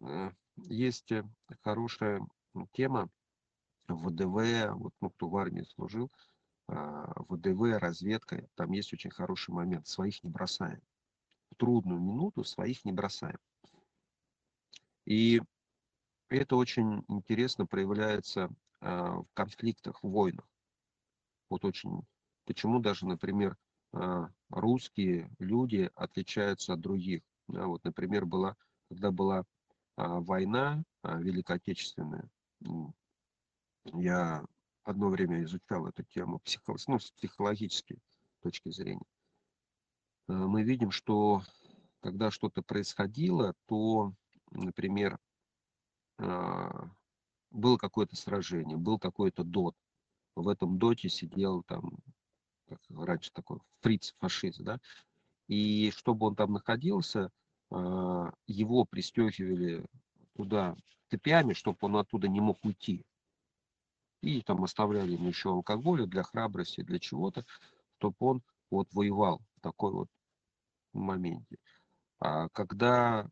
[0.00, 1.24] Э, есть э,
[1.62, 2.26] хорошая
[2.72, 3.10] тема
[3.88, 6.10] ВДВ, вот, ну, кто в армии служил,
[6.68, 9.86] а, ВДВ, разведка, там есть очень хороший момент.
[9.86, 10.82] Своих не бросаем.
[11.50, 13.38] В трудную минуту своих не бросаем.
[15.06, 15.40] И
[16.28, 20.46] это очень интересно проявляется а, в конфликтах, в войнах.
[21.48, 22.02] Вот очень
[22.48, 23.58] Почему даже, например,
[23.92, 27.20] а, русские люди отличаются от других.
[27.46, 28.56] Вот, например, была,
[28.88, 29.44] когда была
[29.96, 31.60] а, война а, Великой
[33.84, 34.46] я
[34.82, 36.40] одно время изучал эту тему
[36.86, 37.98] ну, с психологической
[38.40, 39.04] точки зрения.
[40.26, 41.42] Мы видим, что
[42.00, 44.14] когда что-то происходило, то,
[44.52, 45.18] например,
[46.18, 49.76] было какое-то сражение, был какой-то дот.
[50.34, 51.98] В этом доте сидел там
[52.68, 54.80] как раньше такой фриц фашист, да,
[55.48, 57.30] и чтобы он там находился,
[57.70, 59.84] а, его пристегивали
[60.36, 60.76] туда
[61.10, 63.04] цепями, чтобы он оттуда не мог уйти.
[64.20, 67.44] И там оставляли ему еще алкоголя для храбрости, для чего-то,
[67.98, 70.08] чтобы он вот воевал в такой вот
[70.92, 71.58] моменте.
[72.18, 73.30] А когда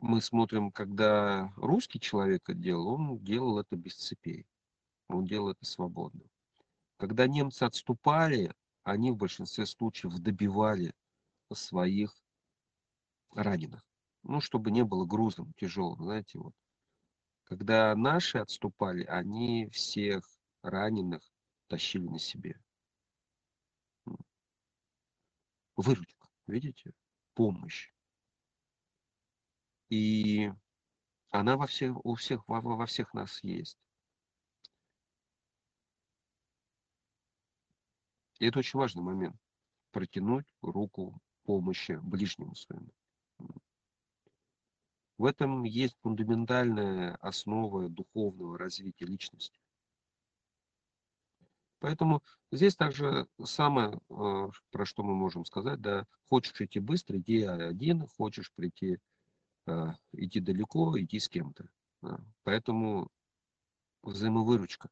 [0.00, 4.46] мы смотрим, когда русский человек это делал, он делал это без цепей.
[5.10, 6.22] Он делал это свободно.
[6.96, 10.94] Когда немцы отступали, они в большинстве случаев добивали
[11.52, 12.14] своих
[13.32, 13.84] раненых.
[14.22, 16.54] Ну, чтобы не было грузом тяжелым, знаете, вот.
[17.44, 20.24] Когда наши отступали, они всех
[20.62, 21.22] раненых
[21.66, 22.60] тащили на себе.
[25.74, 26.92] Выручка, видите?
[27.34, 27.92] Помощь.
[29.88, 30.52] И
[31.30, 33.78] она во всех, у всех, во, во всех нас есть.
[38.40, 39.36] И это очень важный момент.
[39.92, 42.90] Протянуть руку помощи ближнему своему.
[45.18, 49.60] В этом есть фундаментальная основа духовного развития личности.
[51.80, 57.42] Поэтому здесь также самое, э, про что мы можем сказать, да, хочешь идти быстро, иди
[57.42, 58.98] один, хочешь прийти,
[59.66, 61.68] э, идти далеко, иди с кем-то.
[62.44, 63.08] Поэтому
[64.02, 64.88] взаимовыручка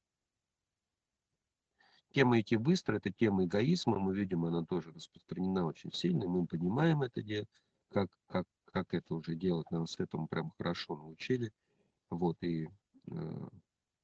[2.13, 7.03] тема идти быстро, это тема эгоизма, мы видим, она тоже распространена очень сильно, мы понимаем
[7.03, 7.23] это,
[7.91, 11.53] как, как, как это уже делать, нас этому прям хорошо научили.
[12.11, 12.69] Вот, и
[13.11, 13.49] э,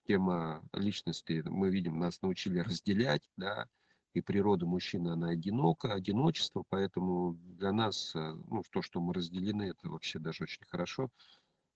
[0.07, 3.67] тема личности, мы видим, нас научили разделять, да,
[4.13, 9.65] и природа мужчины, она одинока, одиночество, поэтому для нас, э, ну, то, что мы разделены,
[9.65, 11.11] это вообще даже очень хорошо.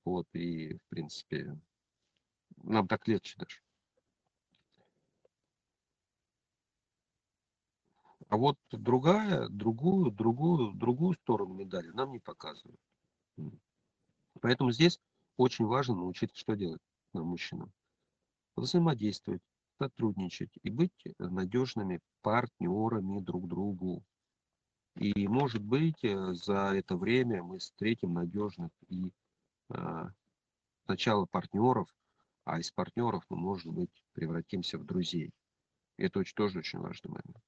[0.05, 1.59] Вот, и, в принципе,
[2.63, 3.59] нам так легче даже.
[8.29, 12.79] А вот другая, другую, другую, другую сторону медали нам не показывают.
[14.41, 15.01] Поэтому здесь
[15.37, 16.83] очень важно научиться, что делать
[17.15, 17.73] нам, мужчинам.
[18.55, 19.43] Взаимодействовать,
[19.79, 24.05] сотрудничать и быть надежными партнерами друг другу.
[24.97, 29.13] И, может быть, э, за это время мы встретим надежных и
[29.69, 30.11] а,
[30.87, 31.89] сначала партнеров,
[32.45, 35.31] а из партнеров мы, может быть, превратимся в друзей.
[35.99, 37.48] Это очень, тоже очень важный момент.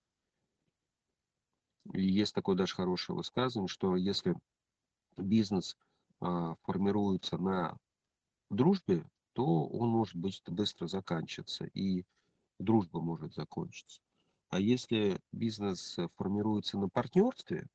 [1.93, 4.37] Есть такое даже хорошее высказывание, что если
[5.17, 5.77] бизнес
[6.21, 7.77] а, формируется на
[8.51, 12.05] дружбе, то он может быть быстро заканчиваться, и
[12.59, 14.01] дружба может закончиться.
[14.51, 17.67] А если бизнес формируется на партнерстве,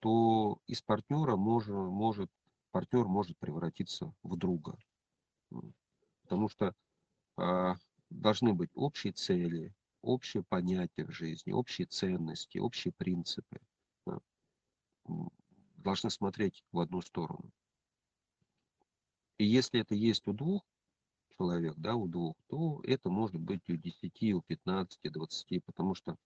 [0.00, 2.30] то из партнера может, может,
[2.70, 4.76] партнер может превратиться в друга.
[6.22, 6.74] Потому что
[7.38, 7.76] а,
[8.10, 9.74] должны быть общие цели,
[10.06, 13.60] общие понятия в жизни, общие ценности, общие принципы.
[14.06, 14.20] Да.
[15.76, 17.50] Должны смотреть в одну сторону.
[19.38, 20.62] И если это есть у двух
[21.36, 26.16] человек, да, у двух, то это может быть у 10, у 15, 20, потому что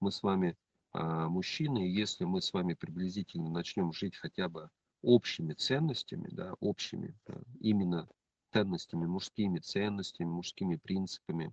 [0.00, 0.56] мы с вами
[0.92, 4.70] а, мужчины, и если мы с вами приблизительно начнем жить хотя бы
[5.02, 8.08] общими ценностями, да, общими, да, именно
[8.52, 11.52] ценностями, мужскими ценностями, мужскими принципами,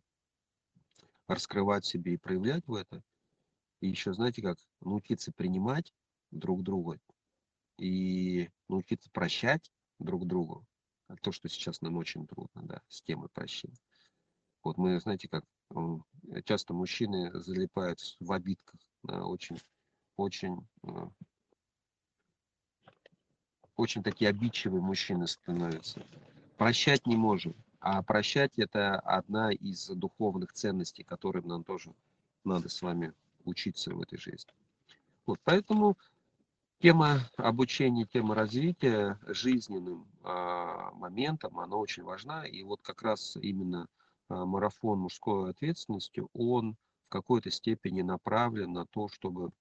[1.28, 3.04] раскрывать себе и проявлять в это.
[3.82, 5.94] И еще, знаете как, научиться принимать
[6.32, 7.00] друг друга
[7.78, 10.66] и научиться прощать друг другу.
[11.22, 13.78] То, что сейчас нам очень трудно, да, с темой прощения.
[14.64, 15.46] Вот мы, знаете как,
[16.46, 19.60] часто мужчины залипают в обидках, да, очень,
[20.18, 20.68] очень,
[23.76, 26.06] очень такие обидчивые мужчины становятся
[26.58, 27.56] прощать не можем.
[27.88, 31.94] А прощать это одна из духовных ценностей, которым нам тоже
[32.44, 33.14] надо с вами
[33.44, 34.52] учиться в этой жизни.
[35.28, 35.96] Вот, поэтому
[36.80, 42.48] тема обучения, тема развития жизненным а, моментом, она очень важна.
[42.48, 43.86] И вот как раз именно
[44.30, 49.52] а, марафон мужской ответственности, он в какой-то степени направлен на то, чтобы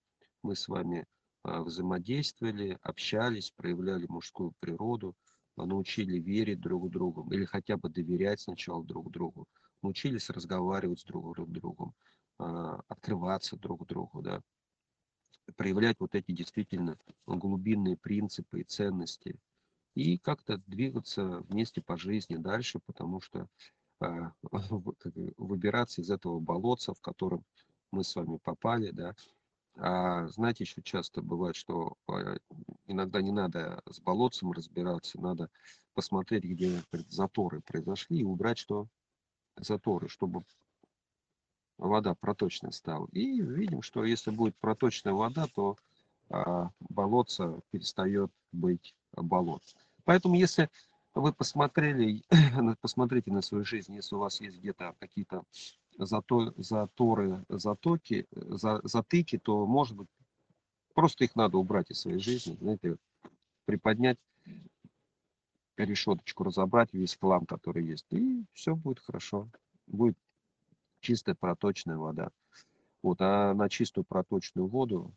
[0.42, 1.06] мы с вами
[1.42, 5.14] а, взаимодействовали, общались, проявляли мужскую природу,
[5.56, 9.46] научили верить друг другу или хотя бы доверять сначала друг другу,
[9.82, 11.94] научились разговаривать с друг другом,
[12.38, 14.42] а, открываться друг другу, да,
[15.56, 19.38] проявлять вот эти действительно глубинные принципы и ценности
[19.94, 23.48] и как-то двигаться вместе по жизни дальше, потому что
[24.00, 24.32] а,
[25.36, 27.44] выбираться из этого болотца, в котором
[27.92, 29.14] мы с вами попали, да,
[29.76, 32.36] а знаете, еще часто бывает, что а,
[32.86, 35.50] иногда не надо с болотцем разбираться, надо
[35.94, 38.88] посмотреть, где заторы произошли, и убрать что
[39.56, 40.44] заторы, чтобы
[41.78, 43.08] вода проточной стала.
[43.12, 45.76] И видим, что если будет проточная вода, то
[46.30, 49.62] а, болотце перестает быть болот.
[50.04, 50.70] Поэтому если
[51.14, 52.22] вы посмотрели,
[52.80, 55.44] посмотрите на свою жизнь, если у вас есть где-то какие-то
[55.98, 60.08] зато, заторы, затоки, за, затыки, то, может быть,
[60.94, 62.96] просто их надо убрать из своей жизни, знаете,
[63.64, 64.18] приподнять
[65.76, 69.48] решеточку, разобрать весь хлам, который есть, и все будет хорошо.
[69.86, 70.16] Будет
[71.00, 72.30] чистая проточная вода.
[73.02, 75.14] Вот, а на чистую проточную воду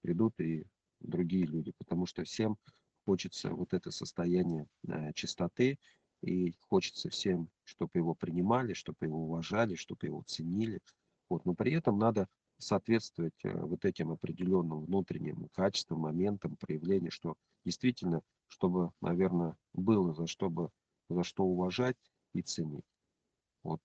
[0.00, 0.64] придут и
[1.00, 2.56] другие люди, потому что всем
[3.04, 5.78] хочется вот это состояние э, чистоты,
[6.26, 10.80] и хочется всем, чтобы его принимали, чтобы его уважали, чтобы его ценили.
[11.28, 11.44] Вот.
[11.44, 18.22] Но при этом надо соответствовать э, вот этим определенным внутренним качествам, моментам проявления, что действительно,
[18.48, 20.70] чтобы, наверное, было за что, бы,
[21.08, 21.96] за что уважать
[22.32, 22.84] и ценить.
[23.62, 23.80] Вот.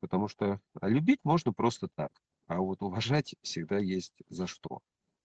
[0.00, 2.12] Потому что а любить можно просто так,
[2.46, 4.80] а вот уважать всегда есть за что.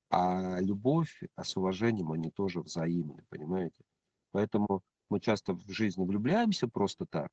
[0.09, 3.83] А любовь, а с уважением они тоже взаимны, понимаете?
[4.31, 4.83] Поэтому
[5.13, 7.29] мы часто в жизни влюбляемся просто так.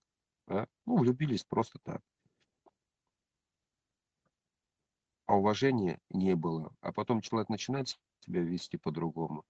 [0.47, 0.67] Да?
[0.85, 2.03] Ну, влюбились просто так.
[5.25, 6.77] А уважения не было.
[6.83, 9.45] А потом человек начинает себя вести по-другому.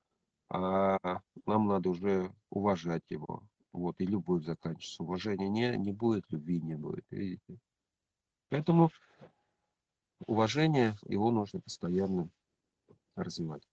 [0.49, 3.43] А нам надо уже уважать его.
[3.73, 5.03] Вот, и любовь заканчивается.
[5.03, 7.05] Уважения не, не будет, любви не будет.
[7.11, 7.59] Видите?
[8.49, 8.93] Поэтому
[10.25, 12.31] уважение, его нужно постоянно
[13.17, 13.67] развивать.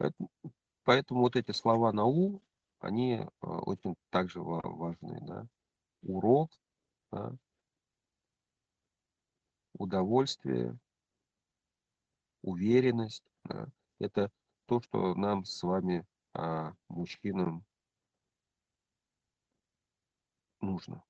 [0.00, 0.30] Поэтому,
[0.84, 2.40] поэтому вот эти слова на «у»,
[2.78, 5.20] они э, очень также важны.
[5.26, 5.46] Да?
[6.00, 6.50] Урок,
[7.12, 7.36] да?
[9.74, 10.78] удовольствие,
[12.40, 13.24] уверенность.
[13.44, 13.68] Да?
[13.98, 14.30] Это
[14.64, 17.62] то, что нам с вами, а, мужчинам,
[20.62, 21.04] нужно.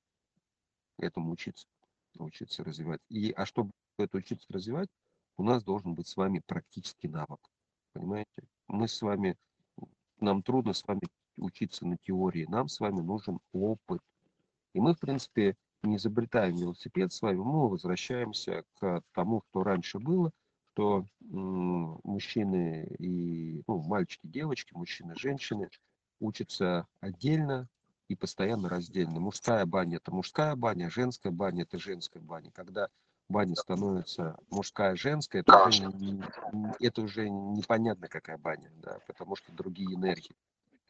[0.99, 1.69] Этому учиться,
[2.15, 3.01] научиться развивать.
[3.09, 4.89] И, а чтобы это учиться развивать,
[5.37, 7.41] у нас должен быть с вами практический навык.
[7.93, 8.49] Понимаете?
[8.71, 9.37] Мы с вами,
[10.21, 11.01] нам трудно с вами
[11.37, 14.01] учиться на теории, нам с вами нужен опыт.
[14.75, 19.99] И мы, в принципе, не изобретаем велосипед с вами, мы возвращаемся к тому, что раньше
[19.99, 20.31] было,
[20.73, 25.69] что мужчины и ну, мальчики, девочки, мужчины, женщины
[26.21, 27.69] учатся отдельно
[28.07, 29.19] и постоянно раздельно.
[29.19, 32.53] Мужская баня это мужская баня, женская баня это женская баня.
[32.53, 32.89] Когда
[33.31, 35.91] баня становится мужская, женская, это уже,
[36.81, 40.35] это уже непонятно какая баня, да, потому что другие энергии.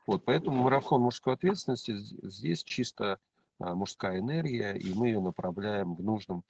[0.06, 1.94] Вот, поэтому марафон мужской ответственности
[2.26, 3.18] здесь чисто
[3.58, 6.42] а, мужская энергия, и мы ее направляем в нужном,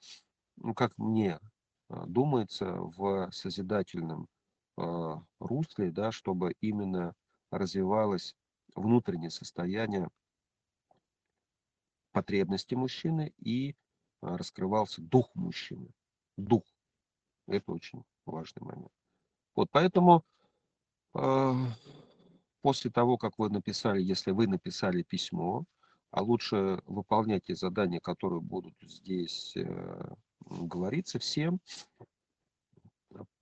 [0.55, 1.39] ну, как мне
[1.89, 4.27] а, думается, в созидательном
[4.77, 7.13] а, русле, да, чтобы именно
[7.51, 8.35] развивалось
[8.75, 10.09] внутреннее состояние
[12.13, 13.75] потребности мужчины и
[14.21, 15.89] раскрывался дух мужчины.
[16.37, 16.63] Дух.
[17.47, 18.91] Это очень важный момент.
[19.55, 20.23] Вот поэтому
[22.61, 25.65] после того, как вы написали, если вы написали письмо,
[26.11, 30.15] а лучше выполняйте задания, которые будут здесь э,
[30.45, 31.59] говориться всем.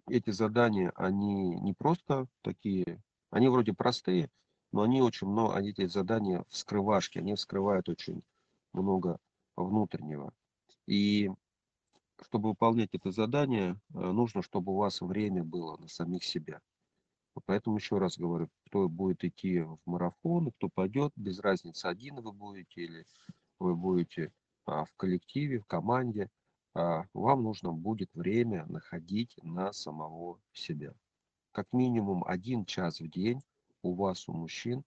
[0.08, 3.02] Эти задания, они не просто такие,
[3.32, 4.30] они вроде простые,
[4.72, 8.24] но они очень много, они эти задания вскрывашки, они вскрывают очень
[8.74, 9.20] много
[9.56, 10.34] внутреннего.
[10.90, 11.30] И
[12.24, 16.62] чтобы выполнять это задание, э, нужно, чтобы у вас время было на самих себя.
[17.46, 22.32] Поэтому еще раз говорю, кто будет идти в марафон, кто пойдет, без разницы, один вы
[22.32, 23.06] будете или
[23.60, 24.34] вы будете
[24.66, 26.28] а, в коллективе, в команде,
[26.74, 30.96] а, вам нужно будет время находить на самого себя.
[31.52, 33.44] Как минимум один час в день
[33.84, 34.84] у вас, у мужчин,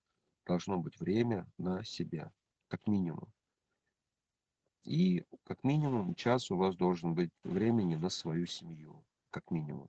[0.46, 2.32] должно быть время на себя.
[2.66, 3.32] Как минимум.
[4.84, 9.04] И как минимум час у вас должен быть времени на свою семью.
[9.30, 9.88] Как минимум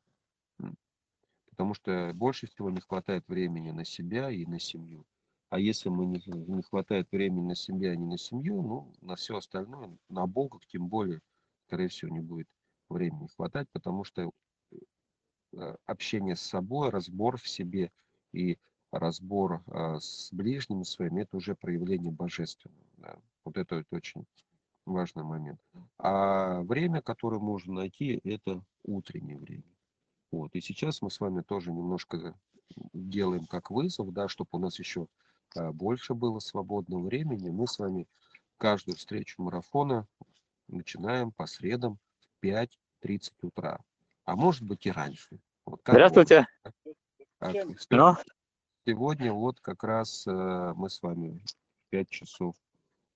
[1.53, 5.05] потому что больше всего не хватает времени на себя и на семью.
[5.49, 9.15] А если мы не, не хватает времени на себя и не на семью, ну, на
[9.15, 11.21] все остальное, на Бога тем более,
[11.67, 12.47] скорее всего, не будет
[12.89, 14.31] времени хватать, потому что
[14.71, 17.91] э, общение с собой, разбор в себе
[18.31, 18.57] и
[18.91, 22.83] разбор а, с ближними своими, это уже проявление божественного.
[22.97, 23.19] Да.
[23.45, 24.25] Вот это, это очень
[24.85, 25.59] важный момент.
[25.97, 29.63] А время, которое можно найти, это утреннее время.
[30.31, 30.55] Вот.
[30.55, 32.35] И сейчас мы с вами тоже немножко
[32.93, 35.07] делаем как вызов, да, чтобы у нас еще
[35.55, 37.49] а, больше было свободного времени.
[37.49, 38.07] Мы с вами
[38.57, 40.07] каждую встречу марафона
[40.67, 43.79] начинаем по средам в 5.30 утра.
[44.25, 45.39] А может быть и раньше.
[45.65, 46.47] Вот Здравствуйте.
[47.39, 47.51] А,
[47.89, 48.17] Но...
[48.85, 52.55] Сегодня вот как раз э, мы с вами в 5 часов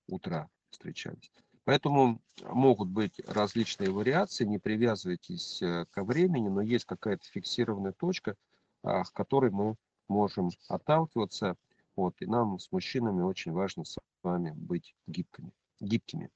[0.06, 1.30] утра встречались.
[1.68, 8.36] Поэтому могут быть различные вариации, не привязывайтесь э, ко времени, но есть какая-то фиксированная точка,
[8.82, 9.74] а, к которой мы
[10.08, 11.56] можем отталкиваться.
[11.94, 15.52] Вот, и нам с мужчинами очень важно с вами быть гибкими.
[15.78, 16.30] гибкими.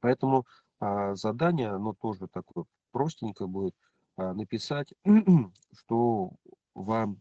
[0.00, 0.46] Поэтому
[0.80, 3.74] а, задание, оно тоже такое простенькое будет,
[4.16, 4.94] а, написать,
[5.74, 6.30] что
[6.74, 7.20] вам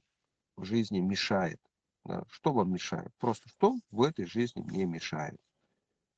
[0.55, 1.59] в жизни мешает.
[2.05, 3.11] Да, что вам мешает?
[3.19, 5.37] Просто что в этой жизни мне мешает.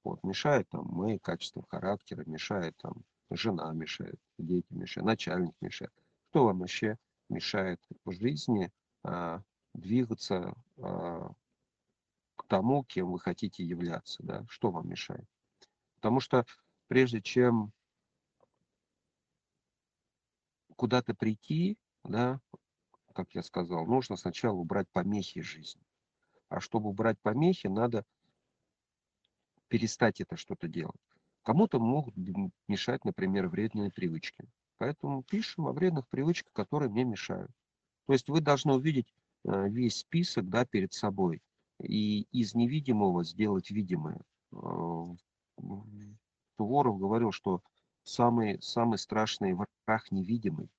[0.07, 5.91] Вот, мешает там мои качества характера, мешает там жена мешает, дети мешают, начальник мешает.
[6.29, 6.97] Кто вам вообще
[7.27, 8.71] мешает в жизни
[9.03, 9.41] а,
[9.73, 11.33] двигаться а,
[12.37, 14.45] к тому, кем вы хотите являться, да?
[14.47, 15.27] Что вам мешает?
[15.95, 16.45] Потому что
[16.87, 17.73] прежде чем
[20.77, 22.39] куда-то прийти, да,
[23.13, 25.83] как я сказал, нужно сначала убрать помехи жизни.
[26.47, 28.05] А чтобы убрать помехи, надо
[29.67, 30.99] перестать это что-то делать.
[31.43, 32.15] Кому-то могут
[32.67, 34.45] мешать, например, вредные привычки.
[34.77, 37.51] Поэтому пишем о вредных привычках, которые мне мешают.
[38.05, 39.13] То есть вы должны увидеть
[39.45, 41.41] э, весь список да, перед собой
[41.81, 44.19] и из невидимого сделать видимое.
[44.51, 45.15] Э,
[46.57, 47.61] Суворов говорил, что
[48.03, 50.69] самый, самый страшный враг невидимый.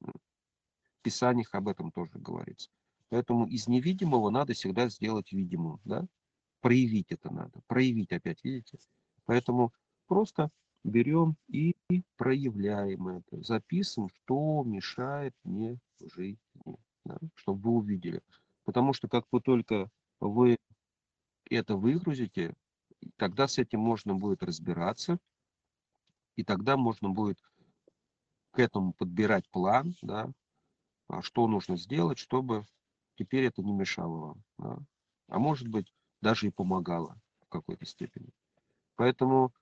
[0.00, 2.70] В Писаниях об этом тоже говорится.
[3.08, 5.80] Поэтому из невидимого надо всегда сделать видимым.
[5.84, 6.06] Да?
[6.60, 8.78] Проявить это надо, проявить опять, видите?
[9.24, 9.72] Поэтому
[10.06, 10.50] просто
[10.84, 11.76] берем и
[12.16, 16.38] проявляем это, записываем, что мешает мне жизни,
[17.04, 18.22] да, чтобы вы увидели.
[18.64, 19.90] Потому что как вы только
[20.20, 20.56] вы
[21.50, 22.54] это выгрузите,
[23.16, 25.18] тогда с этим можно будет разбираться,
[26.36, 27.38] и тогда можно будет
[28.52, 30.30] к этому подбирать план, да,
[31.08, 32.66] а что нужно сделать, чтобы
[33.16, 34.44] теперь это не мешало вам.
[34.58, 34.78] Да.
[35.28, 38.30] А может быть, даже и помогала в какой-то степени.
[38.96, 39.52] Поэтому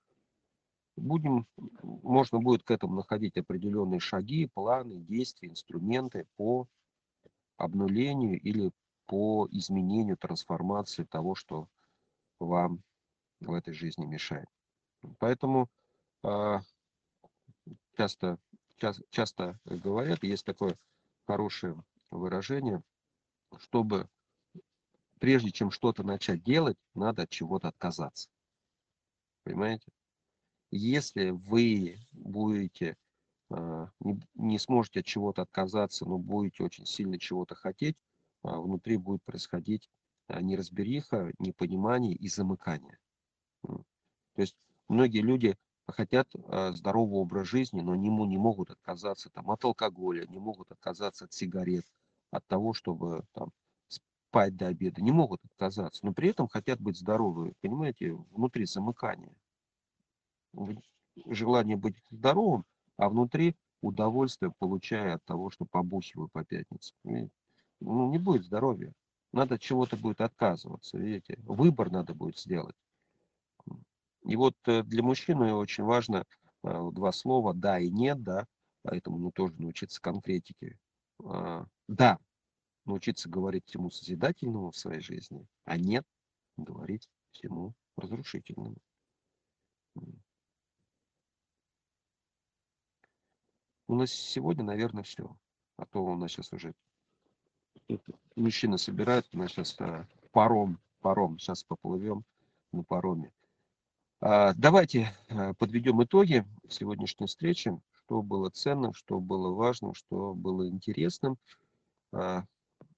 [0.95, 1.47] будем,
[1.81, 6.67] можно будет к этому находить определенные шаги, планы, действия, инструменты по
[7.57, 8.71] обнулению или
[9.05, 11.69] по изменению, трансформации того, что
[12.39, 12.83] вам
[13.39, 14.47] в этой жизни мешает.
[15.19, 15.69] Поэтому
[16.23, 16.61] а,
[17.95, 18.37] часто,
[18.77, 20.77] часто, часто говорят, есть такое
[21.25, 22.81] хорошее выражение,
[23.59, 24.09] чтобы
[25.19, 28.29] прежде чем что-то начать делать, надо от чего-то отказаться.
[29.43, 29.91] Понимаете?
[30.71, 32.97] Если вы будете,
[33.49, 33.89] а,
[34.35, 37.95] не, сможете от чего-то отказаться, но будете очень сильно чего-то хотеть,
[38.43, 39.89] а, внутри будет происходить
[40.27, 42.97] а, неразбериха, непонимание и замыкание.
[43.63, 44.55] То есть
[44.89, 45.57] многие люди
[45.87, 46.29] хотят
[46.73, 51.33] здорового образа жизни, но не, не могут отказаться там, от алкоголя, не могут отказаться от
[51.33, 51.85] сигарет,
[52.29, 53.51] от того, чтобы там,
[54.37, 59.33] спать до обеда, не могут отказаться, но при этом хотят быть здоровы, понимаете, внутри замыкания.
[61.25, 62.63] Желание быть здоровым,
[62.97, 66.95] а внутри удовольствие получая от того, что побухиваю по пятницам.
[67.79, 68.93] Ну, не будет здоровья.
[69.33, 71.37] Надо чего-то будет отказываться, видите.
[71.39, 72.75] Выбор надо будет сделать.
[74.23, 76.25] И вот э, для мужчины очень важно
[76.63, 78.45] э, два слова «да» и «нет», да,
[78.83, 80.77] поэтому ну, тоже научиться конкретике.
[81.23, 82.19] А, да,
[82.87, 86.05] научиться говорить всему созидательному в своей жизни, а нет
[86.57, 88.77] говорить всему разрушительному.
[93.87, 95.37] У нас сегодня, наверное, все.
[95.77, 96.73] А то у нас сейчас уже
[98.35, 102.23] мужчины собирают, у нас сейчас а, паром, паром, сейчас поплывем
[102.71, 103.31] на пароме.
[104.19, 110.67] А, давайте а, подведем итоги сегодняшней встречи, что было ценным, что было важным, что было
[110.67, 111.37] интересным.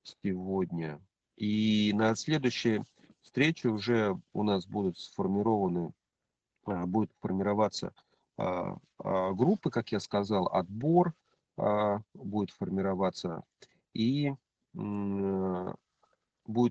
[0.03, 0.99] Сегодня.
[1.35, 2.83] И на следующей
[3.21, 5.91] встрече уже у нас будут сформированы,
[6.65, 7.93] а, будет формироваться
[8.37, 11.13] а, а, группы, как я сказал, отбор
[12.13, 13.43] будет формироваться
[13.93, 14.31] и
[14.73, 15.75] будет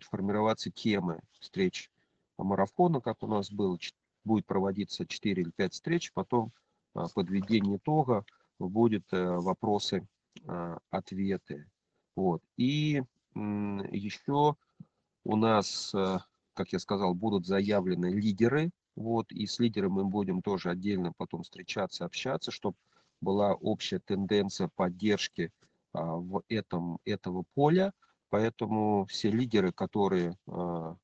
[0.05, 1.90] формироваться темы встреч
[2.38, 3.78] марафона, как у нас было,
[4.24, 6.52] будет проводиться 4 или 5 встреч, потом
[7.14, 8.24] подведение итога,
[8.59, 10.09] будет э, вопросы,
[10.88, 11.66] ответы.
[12.16, 12.42] Вот.
[12.56, 13.02] И
[13.90, 14.56] еще
[15.24, 16.19] у нас, э,
[16.55, 18.70] как я сказал, будут заявлены лидеры.
[18.97, 22.77] Вот, и с лидерами мы будем тоже отдельно потом встречаться, общаться, чтобы
[23.20, 25.52] была общая тенденция поддержки
[25.93, 27.93] а, в этом, этого поля.
[28.31, 30.97] Поэтому все лидеры, которые а,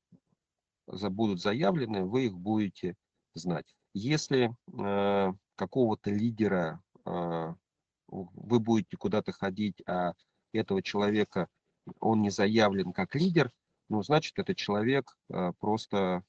[0.87, 2.95] будут заявлены, вы их будете
[3.33, 3.75] знать.
[3.93, 6.81] Если а, какого-то лидера
[8.07, 10.13] вы будете куда-то ходить, а
[10.51, 11.47] этого человека
[11.99, 13.51] он не заявлен как лидер,
[13.89, 16.23] ну, значит, этот человек э, просто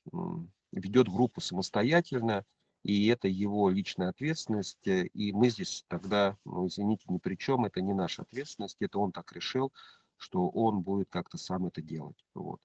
[0.73, 2.45] ведет группу самостоятельно,
[2.83, 7.65] и это его личная ответственность, э, и мы здесь тогда, ну, извините, ни при чем,
[7.65, 9.73] это не наша ответственность, это он так решил,
[10.17, 12.25] что он будет как-то сам это делать.
[12.35, 12.61] Вот.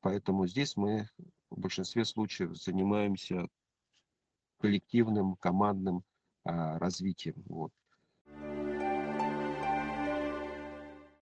[0.00, 1.08] Поэтому здесь мы
[1.50, 3.48] в большинстве случаев занимаемся
[4.58, 6.04] коллективным, командным
[6.44, 7.42] а, развитием.
[7.46, 7.72] Вот.